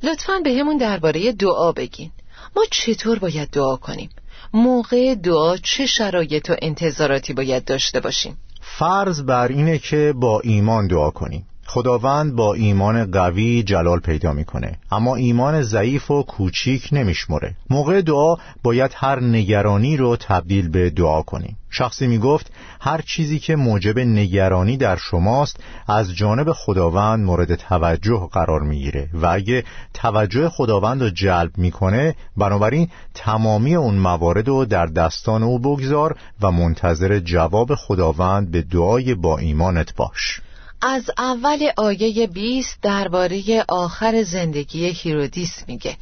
لطفا 0.04 0.34
به 0.44 0.54
همون 0.54 0.78
درباره 0.78 1.32
دعا 1.32 1.72
بگین. 1.72 2.12
ما 2.56 2.64
چطور 2.72 3.20
باید 3.20 3.50
دعا 3.50 3.76
کنیم؟ 3.76 4.10
موقع 4.54 5.16
دعا 5.16 5.58
چه 5.58 5.86
شرایط 5.86 6.50
و 6.50 6.56
انتظاراتی 6.62 7.34
باید 7.34 7.66
داشته 7.66 8.00
باشیم؟ 8.00 8.38
فرض 8.76 9.22
بر 9.22 9.48
اینه 9.48 9.78
که 9.78 10.14
با 10.18 10.40
ایمان 10.40 10.88
دعا 10.88 11.12
کنیم. 11.12 11.46
خداوند 11.70 12.36
با 12.36 12.54
ایمان 12.54 13.12
قوی 13.12 13.64
جلال 13.64 14.00
پیدا 14.00 14.34
می‌کنه 14.34 14.80
اما 14.92 15.16
ایمان 15.16 15.62
ضعیف 15.62 16.12
و 16.12 16.24
کوچیک 16.24 16.90
نمیشمره 16.92 17.56
موقع 17.70 18.02
دعا 18.02 18.36
باید 18.64 18.92
هر 18.96 19.20
نگرانی 19.20 19.98
رو 19.98 20.16
تبدیل 20.16 20.70
به 20.70 20.90
دعا 20.90 21.22
کنیم. 21.22 21.58
شخصی 21.70 22.08
می‌گفت 22.08 22.52
هر 22.82 23.02
چیزی 23.02 23.40
که 23.40 23.56
موجب 23.56 24.00
نگرانی 24.00 24.78
در 24.78 24.96
شماست 24.96 25.60
از 25.88 26.16
جانب 26.16 26.52
خداوند 26.52 27.26
مورد 27.26 27.56
توجه 27.56 28.30
قرار 28.32 28.62
می‌گیره. 28.62 29.10
و 29.14 29.28
اگه 29.28 29.64
توجه 29.94 30.50
خداوند 30.50 31.04
رو 31.04 31.10
جلب 31.10 31.58
می‌کنه 31.58 32.16
بنابراین 32.38 32.90
تمامی 33.14 33.76
اون 33.76 33.96
موارد 33.96 34.48
رو 34.48 34.66
در 34.66 34.86
دستان 34.86 35.44
او 35.44 35.60
بگذار 35.60 36.16
و 36.42 36.52
منتظر 36.52 37.20
جواب 37.20 37.76
خداوند 37.76 38.52
به 38.52 38.62
دعای 38.62 39.16
با 39.16 39.38
ایمانت 39.38 39.96
باش. 39.96 40.42
از 40.82 41.10
اول 41.18 41.60
آیه 41.78 42.28
20 42.28 42.78
درباره 42.82 43.66
آخر 43.68 44.24
زندگی 44.24 44.86
هیرودیس 44.86 45.64
میگه. 45.68 45.98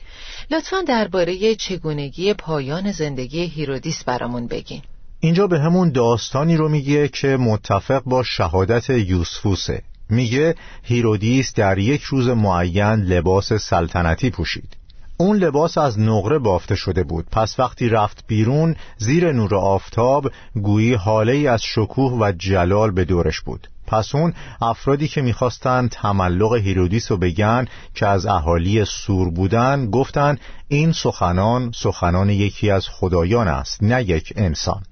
لطفا 0.52 0.82
درباره 0.82 1.56
چگونگی 1.56 2.34
پایان 2.34 2.92
زندگی 2.92 3.40
هیرودیس 3.46 4.04
برامون 4.04 4.48
بگین. 4.48 4.82
اینجا 5.20 5.48
به 5.48 5.60
همون 5.60 5.92
داستانی 5.92 6.58
رو 6.58 6.70
میگه 6.70 7.08
که 7.08 7.28
متفق 7.28 8.04
با 8.06 8.24
شهادت 8.24 8.90
یوسفوسه. 8.90 9.82
میگه 10.10 10.56
هیرودیس 10.84 11.54
در 11.54 11.78
یک 11.78 12.02
روز 12.02 12.28
معین 12.28 12.96
لباس 12.96 13.54
سلطنتی 13.54 14.30
پوشید. 14.30 14.78
اون 15.18 15.38
لباس 15.38 15.78
از 15.78 16.00
نقره 16.00 16.40
بافته 16.40 16.76
شده 16.76 17.04
بود. 17.04 17.26
پس 17.32 17.60
وقتی 17.60 17.90
رفت 17.90 18.24
بیرون 18.28 18.76
زیر 18.98 19.32
نور 19.32 19.56
آفتاب 19.56 20.32
گویی 20.56 20.94
هاله‌ای 20.94 21.50
از 21.50 21.64
شکوه 21.64 22.14
و 22.14 22.32
جلال 22.32 22.92
به 22.92 23.06
دورش 23.06 23.42
بود. 23.42 23.68
پس 23.88 24.16
اون 24.16 24.34
افرادی 24.62 25.08
که 25.08 25.22
می‌خواستند 25.22 25.90
تملق 25.90 26.54
هیرودیس 26.56 27.12
رو 27.12 27.18
بگن 27.18 27.66
که 27.94 28.08
از 28.08 28.26
اهالی 28.26 28.86
سور 28.86 29.30
بودن 29.30 29.92
گفتن 29.92 30.38
این 30.68 30.92
سخنان 30.92 31.72
سخنان 31.76 32.30
یکی 32.30 32.72
از 32.72 32.88
خدایان 32.90 33.48
است 33.48 33.84
نه 33.84 34.04
یک 34.04 34.34
انسان. 34.36 34.84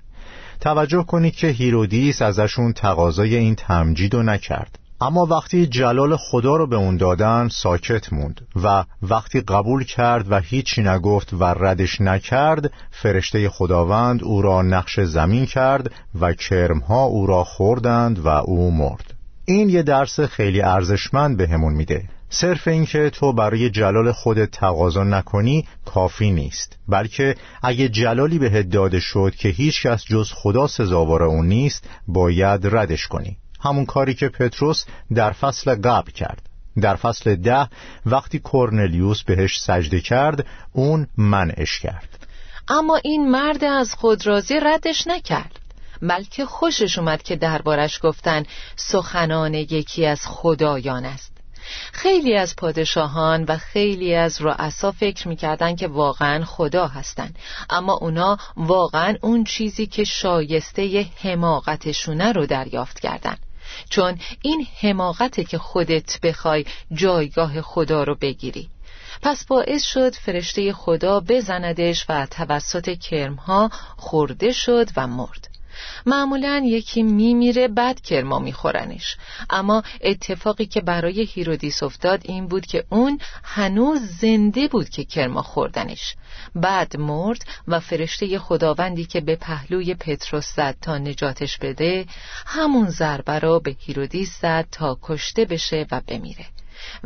توجه 0.62 1.04
کنید 1.04 1.36
که 1.36 1.48
هیرودیس 1.48 2.22
ازشون 2.22 2.74
تقاضای 2.74 3.36
این 3.36 3.56
تمجید 3.56 4.14
رو 4.14 4.24
نکرد. 4.24 4.80
اما 5.02 5.26
وقتی 5.26 5.68
جلال 5.68 6.16
خدا 6.16 6.56
رو 6.56 6.68
به 6.68 6.76
اون 6.76 6.98
دادن 6.98 7.48
ساکت 7.48 8.14
موند 8.14 8.42
و 8.64 8.84
وقتی 9.02 9.42
قبول 9.42 9.84
کرد 9.84 10.32
و 10.32 10.40
هیچی 10.40 10.82
نگفت 10.82 11.34
و 11.34 11.44
ردش 11.44 12.02
نکرد 12.02 12.72
فرشته 12.92 13.50
خداوند 13.50 14.24
او 14.24 14.42
را 14.42 14.62
نقش 14.62 15.00
زمین 15.00 15.46
کرد 15.46 15.92
و 16.22 16.34
کرمها 16.34 17.04
او 17.04 17.28
را 17.28 17.44
خوردند 17.44 18.20
و 18.20 18.28
او 18.28 18.72
مرد. 18.72 19.14
این 19.46 19.70
یه 19.70 19.84
درس 19.84 20.20
خیلی 20.20 20.62
ارزشمند 20.62 21.38
بهمون 21.38 21.74
میده. 21.74 22.10
صرف 22.30 22.68
اینکه 22.68 23.10
تو 23.10 23.34
برای 23.34 23.70
جلال 23.70 24.12
خودت 24.12 24.52
تقاضا 24.52 25.04
نکنی 25.04 25.68
کافی 25.86 26.32
نیست. 26.32 26.78
بلکه 26.88 27.36
اگه 27.64 27.90
جلالی 27.90 28.40
بهت 28.40 28.70
داده 28.70 29.00
شد 29.00 29.36
که 29.36 29.50
هیچ 29.50 29.88
کس 29.88 30.06
جز 30.06 30.32
خدا 30.36 30.68
سزاوار 30.68 31.24
اون 31.24 31.48
نیست 31.48 31.90
باید 32.08 32.76
ردش 32.76 33.08
کنی. 33.08 33.38
همون 33.64 33.86
کاری 33.86 34.14
که 34.14 34.30
پتروس 34.30 34.86
در 35.16 35.32
فصل 35.32 35.76
قبل 35.76 36.12
کرد. 36.12 36.42
در 36.82 36.96
فصل 36.96 37.36
ده 37.36 37.68
وقتی 38.06 38.40
کورنلیوس 38.40 39.24
بهش 39.24 39.60
سجده 39.60 40.00
کرد 40.00 40.46
اون 40.74 41.08
منعش 41.18 41.80
کرد. 41.80 42.28
اما 42.68 43.00
این 43.04 43.32
مرد 43.32 43.64
از 43.64 43.94
خود 43.94 44.28
راضی 44.28 44.60
ردش 44.60 45.08
نکرد. 45.08 45.60
بلکه 46.02 46.46
خوشش 46.46 46.98
اومد 46.98 47.24
که 47.24 47.36
دربارش 47.36 48.00
گفتن 48.04 48.44
سخنان 48.76 49.54
یکی 49.54 50.06
از 50.06 50.22
خدایان 50.26 51.06
است. 51.06 51.34
خیلی 51.92 52.38
از 52.38 52.56
پادشاهان 52.56 53.44
و 53.44 53.58
خیلی 53.58 54.16
از 54.16 54.42
رؤسا 54.42 54.92
فکر 54.92 55.28
می‌کردن 55.28 55.76
که 55.76 55.88
واقعا 55.88 56.46
خدا 56.46 56.88
هستن. 56.88 57.34
اما 57.70 57.94
اونا 57.94 58.38
واقعا 58.58 59.16
اون 59.22 59.44
چیزی 59.44 59.88
که 59.88 60.04
شایسته 60.04 61.06
حماقتشونه 61.22 62.32
رو 62.32 62.46
دریافت 62.46 63.00
کردن. 63.00 63.38
چون 63.90 64.20
این 64.42 64.68
حماقته 64.82 65.44
که 65.44 65.58
خودت 65.58 66.20
بخوای 66.22 66.66
جایگاه 66.94 67.62
خدا 67.62 68.04
رو 68.04 68.16
بگیری. 68.16 68.70
پس 69.22 69.46
باعث 69.46 69.84
شد 69.84 70.16
فرشته 70.16 70.74
خدا 70.74 71.20
بزندش 71.20 72.06
و 72.10 72.26
توسط 72.26 73.00
کرمها 73.00 73.70
خورده 73.98 74.52
شد 74.52 74.90
و 74.98 75.08
مرد. 75.08 75.53
معمولا 76.06 76.62
یکی 76.66 77.04
میمیره 77.04 77.68
بعد 77.68 78.02
کرما 78.02 78.40
میخورنش. 78.40 79.18
اما 79.50 79.84
اتفاقی 80.02 80.66
که 80.66 80.82
برای 80.82 81.24
هیرودیس 81.24 81.84
افتاد 81.84 82.22
این 82.24 82.48
بود 82.48 82.66
که 82.66 82.84
اون 82.90 83.20
هنوز 83.44 84.00
زنده 84.02 84.68
بود 84.68 84.90
که 84.90 85.04
کرما 85.04 85.42
خوردنش. 85.42 86.16
بعد 86.56 86.98
مرد 86.98 87.46
و 87.68 87.80
فرشته 87.80 88.40
خداوندی 88.40 89.06
که 89.06 89.22
به 89.22 89.36
پهلوی 89.36 89.94
پتروس 89.94 90.56
زد 90.56 90.76
تا 90.82 90.98
نجاتش 90.98 91.58
بده 91.58 92.06
همون 92.46 92.90
ضربه 92.90 93.40
را 93.40 93.60
به 93.60 93.76
هیرودیس 93.80 94.40
زد 94.42 94.68
تا 94.72 94.98
کشته 95.02 95.46
بشه 95.46 95.86
و 95.92 96.02
بمیره. 96.08 96.46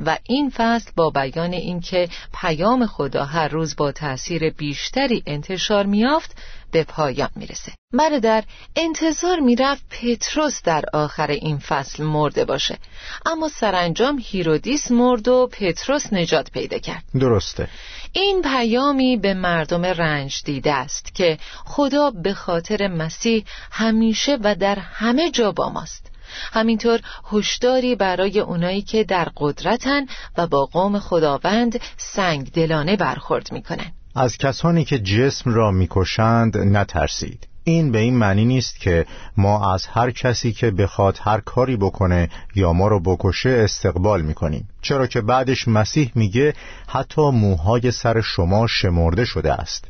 و 0.06 0.18
این 0.24 0.52
فصل 0.56 0.92
با 0.96 1.10
بیان 1.10 1.54
اینکه 1.54 2.10
پیام 2.42 2.86
خدا 2.86 3.26
هر 3.26 3.48
روز 3.48 3.76
با 3.76 3.92
تأثیر 3.92 4.50
بیشتری 4.50 5.24
انتشار 5.26 5.86
می‌یافت 5.86 6.36
به 6.72 6.84
پایان 6.84 7.30
می‌رسه. 7.36 7.72
برادر 7.94 8.44
انتظار 8.76 9.40
می‌رفت 9.40 9.86
پتروس 9.90 10.62
در 10.62 10.84
آخر 10.94 11.32
این 11.32 11.58
فصل 11.58 12.04
مرده 12.04 12.46
باشه. 12.46 12.78
اما 13.26 13.50
سرانجام 13.50 14.20
هیرودیس 14.24 14.92
مرد 14.92 15.28
و 15.28 15.50
پتروس 15.52 16.14
نجات 16.14 16.52
پیدا 16.52 16.78
کرد. 16.78 17.04
درسته. 17.20 17.70
این 18.14 18.42
پیامی 18.42 19.18
به 19.18 19.34
مردم 19.34 19.86
رنج 19.86 20.42
دیده 20.46 20.74
است 20.74 21.16
که 21.16 21.38
خدا 21.66 22.12
به 22.12 22.34
خاطر 22.34 22.88
مسیح 22.88 23.46
همیشه 23.72 24.38
و 24.44 24.56
در 24.56 24.80
همه 24.80 25.32
جا 25.32 25.52
با 25.52 25.70
ماست. 25.70 26.17
همینطور 26.54 27.00
هشداری 27.32 27.96
برای 27.96 28.40
اونایی 28.40 28.82
که 28.82 29.04
در 29.04 29.28
قدرتن 29.38 30.06
و 30.38 30.48
با 30.48 30.66
قوم 30.66 31.00
خداوند 31.00 31.82
سنگ 31.98 32.52
دلانه 32.52 32.96
برخورد 32.96 33.52
می‌کنن. 33.52 33.92
از 34.16 34.38
کسانی 34.38 34.86
که 34.86 35.00
جسم 35.00 35.54
را 35.54 35.72
می‌کشند 35.72 36.58
نترسید. 36.58 37.48
این 37.64 37.92
به 37.92 38.00
این 38.00 38.18
معنی 38.18 38.46
نیست 38.46 38.80
که 38.80 39.06
ما 39.38 39.74
از 39.74 39.88
هر 39.88 40.12
کسی 40.12 40.52
که 40.52 40.72
بخواد 40.72 41.20
هر 41.22 41.40
کاری 41.40 41.78
بکنه 41.78 42.30
یا 42.56 42.74
ما 42.74 42.88
رو 42.88 43.00
بکشه 43.00 43.50
استقبال 43.50 44.22
می‌کنیم. 44.22 44.70
چرا 44.82 45.08
که 45.08 45.22
بعدش 45.22 45.68
مسیح 45.68 46.12
میگه 46.16 46.54
حتی 46.88 47.22
موهای 47.22 47.92
سر 47.92 48.22
شما 48.22 48.68
شمرده 48.68 49.26
شده 49.26 49.54
است. 49.54 49.86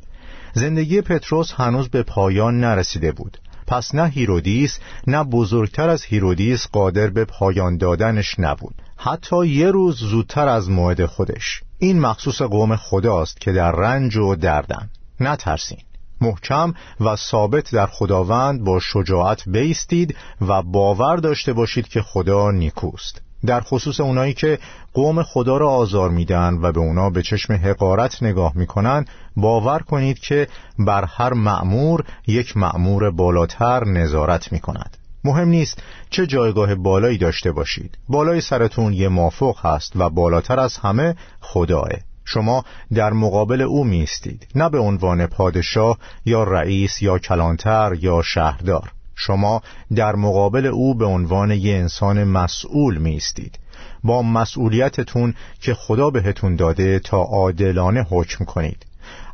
زندگی 0.53 1.01
پتروس 1.01 1.51
هنوز 1.51 1.89
به 1.89 2.03
پایان 2.03 2.59
نرسیده 2.59 3.11
بود. 3.11 3.37
پس 3.67 3.95
نه 3.95 4.09
هیرودیس 4.09 4.79
نه 5.07 5.23
بزرگتر 5.23 5.89
از 5.89 6.03
هیرودیس 6.03 6.67
قادر 6.71 7.07
به 7.07 7.25
پایان 7.25 7.77
دادنش 7.77 8.39
نبود. 8.39 8.81
حتی 8.97 9.47
یه 9.47 9.71
روز 9.71 9.97
زودتر 9.97 10.47
از 10.47 10.69
موعد 10.69 11.05
خودش. 11.05 11.61
این 11.77 11.99
مخصوص 11.99 12.41
قوم 12.41 12.75
خداست 12.75 13.41
که 13.41 13.51
در 13.51 13.71
رنج 13.71 14.17
و 14.17 14.35
دردن. 14.35 14.89
نترسین. 15.19 15.81
محکم 16.21 16.73
و 16.99 17.15
ثابت 17.15 17.71
در 17.73 17.85
خداوند 17.85 18.63
با 18.63 18.79
شجاعت 18.79 19.49
بایستید 19.49 20.15
و 20.41 20.61
باور 20.61 21.17
داشته 21.17 21.53
باشید 21.53 21.87
که 21.87 22.01
خدا 22.01 22.51
نیکوست. 22.51 23.21
در 23.45 23.61
خصوص 23.61 23.99
اونایی 23.99 24.33
که 24.33 24.59
قوم 24.93 25.23
خدا 25.23 25.57
را 25.57 25.69
آزار 25.69 26.09
میدن 26.09 26.53
و 26.61 26.71
به 26.71 26.79
اونا 26.79 27.09
به 27.09 27.21
چشم 27.21 27.53
حقارت 27.53 28.23
نگاه 28.23 28.51
می‌کنن 28.55 29.05
باور 29.35 29.79
کنید 29.79 30.19
که 30.19 30.47
بر 30.79 31.05
هر 31.05 31.33
معمور 31.33 32.03
یک 32.27 32.57
معمور 32.57 33.11
بالاتر 33.11 33.85
نظارت 33.85 34.51
می‌کند. 34.51 34.97
مهم 35.23 35.47
نیست 35.47 35.83
چه 36.09 36.27
جایگاه 36.27 36.75
بالایی 36.75 37.17
داشته 37.17 37.51
باشید. 37.51 37.97
بالای 38.09 38.41
سرتون 38.41 38.93
یه 38.93 39.07
مافوق 39.07 39.65
هست 39.65 39.91
و 39.95 40.09
بالاتر 40.09 40.59
از 40.59 40.77
همه 40.77 41.15
خداه. 41.41 41.89
شما 42.25 42.65
در 42.93 43.13
مقابل 43.13 43.61
او 43.61 43.83
میستید 43.83 44.47
نه 44.55 44.69
به 44.69 44.79
عنوان 44.79 45.27
پادشاه 45.27 45.97
یا 46.25 46.43
رئیس 46.43 47.01
یا 47.01 47.19
کلانتر 47.19 47.93
یا 47.99 48.21
شهردار. 48.21 48.91
شما 49.19 49.61
در 49.95 50.15
مقابل 50.15 50.65
او 50.65 50.95
به 50.95 51.05
عنوان 51.05 51.51
یه 51.51 51.75
انسان 51.75 52.23
مسئول 52.23 52.97
میستید 52.97 53.59
با 54.03 54.21
مسئولیتتون 54.21 55.33
که 55.61 55.73
خدا 55.73 56.09
بهتون 56.09 56.55
داده 56.55 56.99
تا 56.99 57.17
عادلانه 57.21 58.05
حکم 58.09 58.45
کنید. 58.45 58.85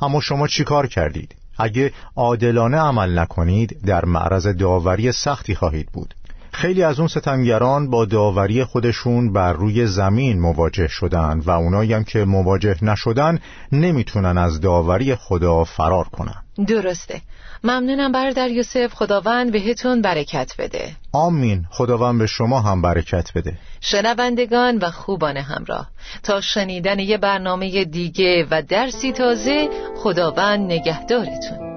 اما 0.01 0.21
شما 0.21 0.47
چی 0.47 0.63
کار 0.63 0.87
کردید؟ 0.87 1.35
اگه 1.57 1.93
عادلانه 2.15 2.77
عمل 2.77 3.19
نکنید 3.19 3.77
در 3.85 4.05
معرض 4.05 4.47
داوری 4.47 5.11
سختی 5.11 5.55
خواهید 5.55 5.89
بود. 5.93 6.15
خیلی 6.53 6.83
از 6.83 6.99
اون 6.99 7.07
ستمگران 7.07 7.89
با 7.89 8.05
داوری 8.05 8.63
خودشون 8.63 9.33
بر 9.33 9.53
روی 9.53 9.87
زمین 9.87 10.39
مواجه 10.39 10.87
شدن 10.87 11.39
و 11.39 11.51
اونایی 11.51 11.93
هم 11.93 12.03
که 12.03 12.25
مواجه 12.25 12.75
نشدن 12.81 13.39
نمی‌تونن 13.71 14.37
از 14.37 14.61
داوری 14.61 15.15
خدا 15.15 15.63
فرار 15.63 16.07
کنن. 16.07 16.43
درسته. 16.67 17.21
ممنونم 17.63 18.11
برادر 18.11 18.49
یوسف. 18.49 18.93
خداوند 18.93 19.51
بهتون 19.51 20.01
برکت 20.01 20.53
بده. 20.59 20.91
آمین. 21.13 21.65
خداوند 21.71 22.19
به 22.19 22.27
شما 22.27 22.59
هم 22.59 22.81
برکت 22.81 23.31
بده. 23.35 23.53
شنوندگان 23.81 24.77
و 24.77 24.91
خوبان 24.91 25.37
همراه 25.37 25.87
تا 26.23 26.41
شنیدن 26.41 26.99
یه 26.99 27.17
برنامه 27.17 27.85
دیگه 27.85 28.47
و 28.51 28.61
درسی 28.61 29.11
تازه 29.11 29.69
خداوند 29.97 30.71
نگهدارتون. 30.71 31.73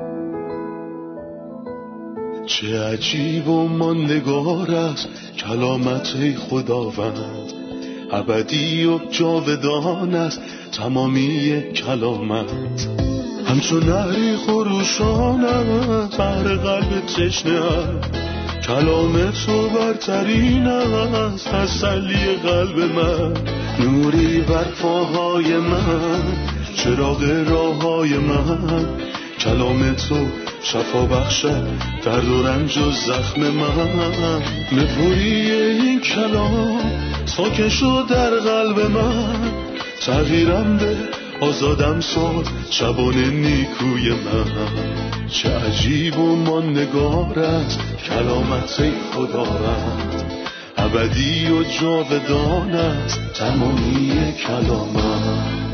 چه 2.46 2.80
عجیب 2.80 3.48
و 3.48 3.68
ماندگار 3.68 4.70
است 4.70 5.08
کلامت 5.38 6.36
خداوند. 6.50 7.52
ابدی 8.12 8.84
و 8.84 8.98
جاودان 9.10 10.14
است 10.14 10.40
تمامی 10.72 11.62
کلامت. 11.72 12.52
همچون 13.56 13.82
نهری 13.82 14.36
خروشان 14.36 15.44
است 15.44 16.16
بر 16.16 16.42
قلب 16.42 17.06
تشنه 17.06 17.60
کلام 18.66 19.30
تو 19.30 19.68
برترین 19.68 20.66
است 20.66 21.48
تسلی 21.48 22.34
قلب 22.44 22.78
من. 22.78 23.32
نوری 23.80 24.40
بر 24.40 24.64
پاهای 24.64 25.56
من 25.56 26.22
چراغ 26.76 27.22
راه 27.48 27.82
های 27.82 28.18
من. 28.18 28.86
کلام 29.40 29.92
تو 29.92 30.26
شفا 30.62 31.06
بخشد 31.06 31.66
درد 32.04 32.28
و 32.28 32.46
رنج 32.46 32.78
و 32.78 32.90
زخم 32.90 33.40
من. 33.40 34.42
نپوری 34.72 35.50
این 35.50 36.00
کلام 36.00 36.80
ساکن 37.24 37.68
شد 37.68 38.04
در 38.08 38.30
قلب 38.30 38.80
من. 38.80 39.52
تغییرم 40.06 40.76
به 40.76 40.96
آزادم 41.40 42.00
ساد 42.00 42.48
شبان 42.70 43.14
نیکوی 43.14 44.10
من. 44.10 45.28
چه 45.28 45.56
عجیب 45.56 46.18
و 46.18 46.36
ماندگار 46.36 47.38
است 47.38 47.80
کلامت 48.08 48.92
خدا 49.12 49.42
رد 49.42 50.24
ابدی 50.76 51.50
و 51.50 51.64
جاودان 51.80 52.70
است 52.70 53.20
تمامی 53.34 54.32
کلامت. 54.46 55.65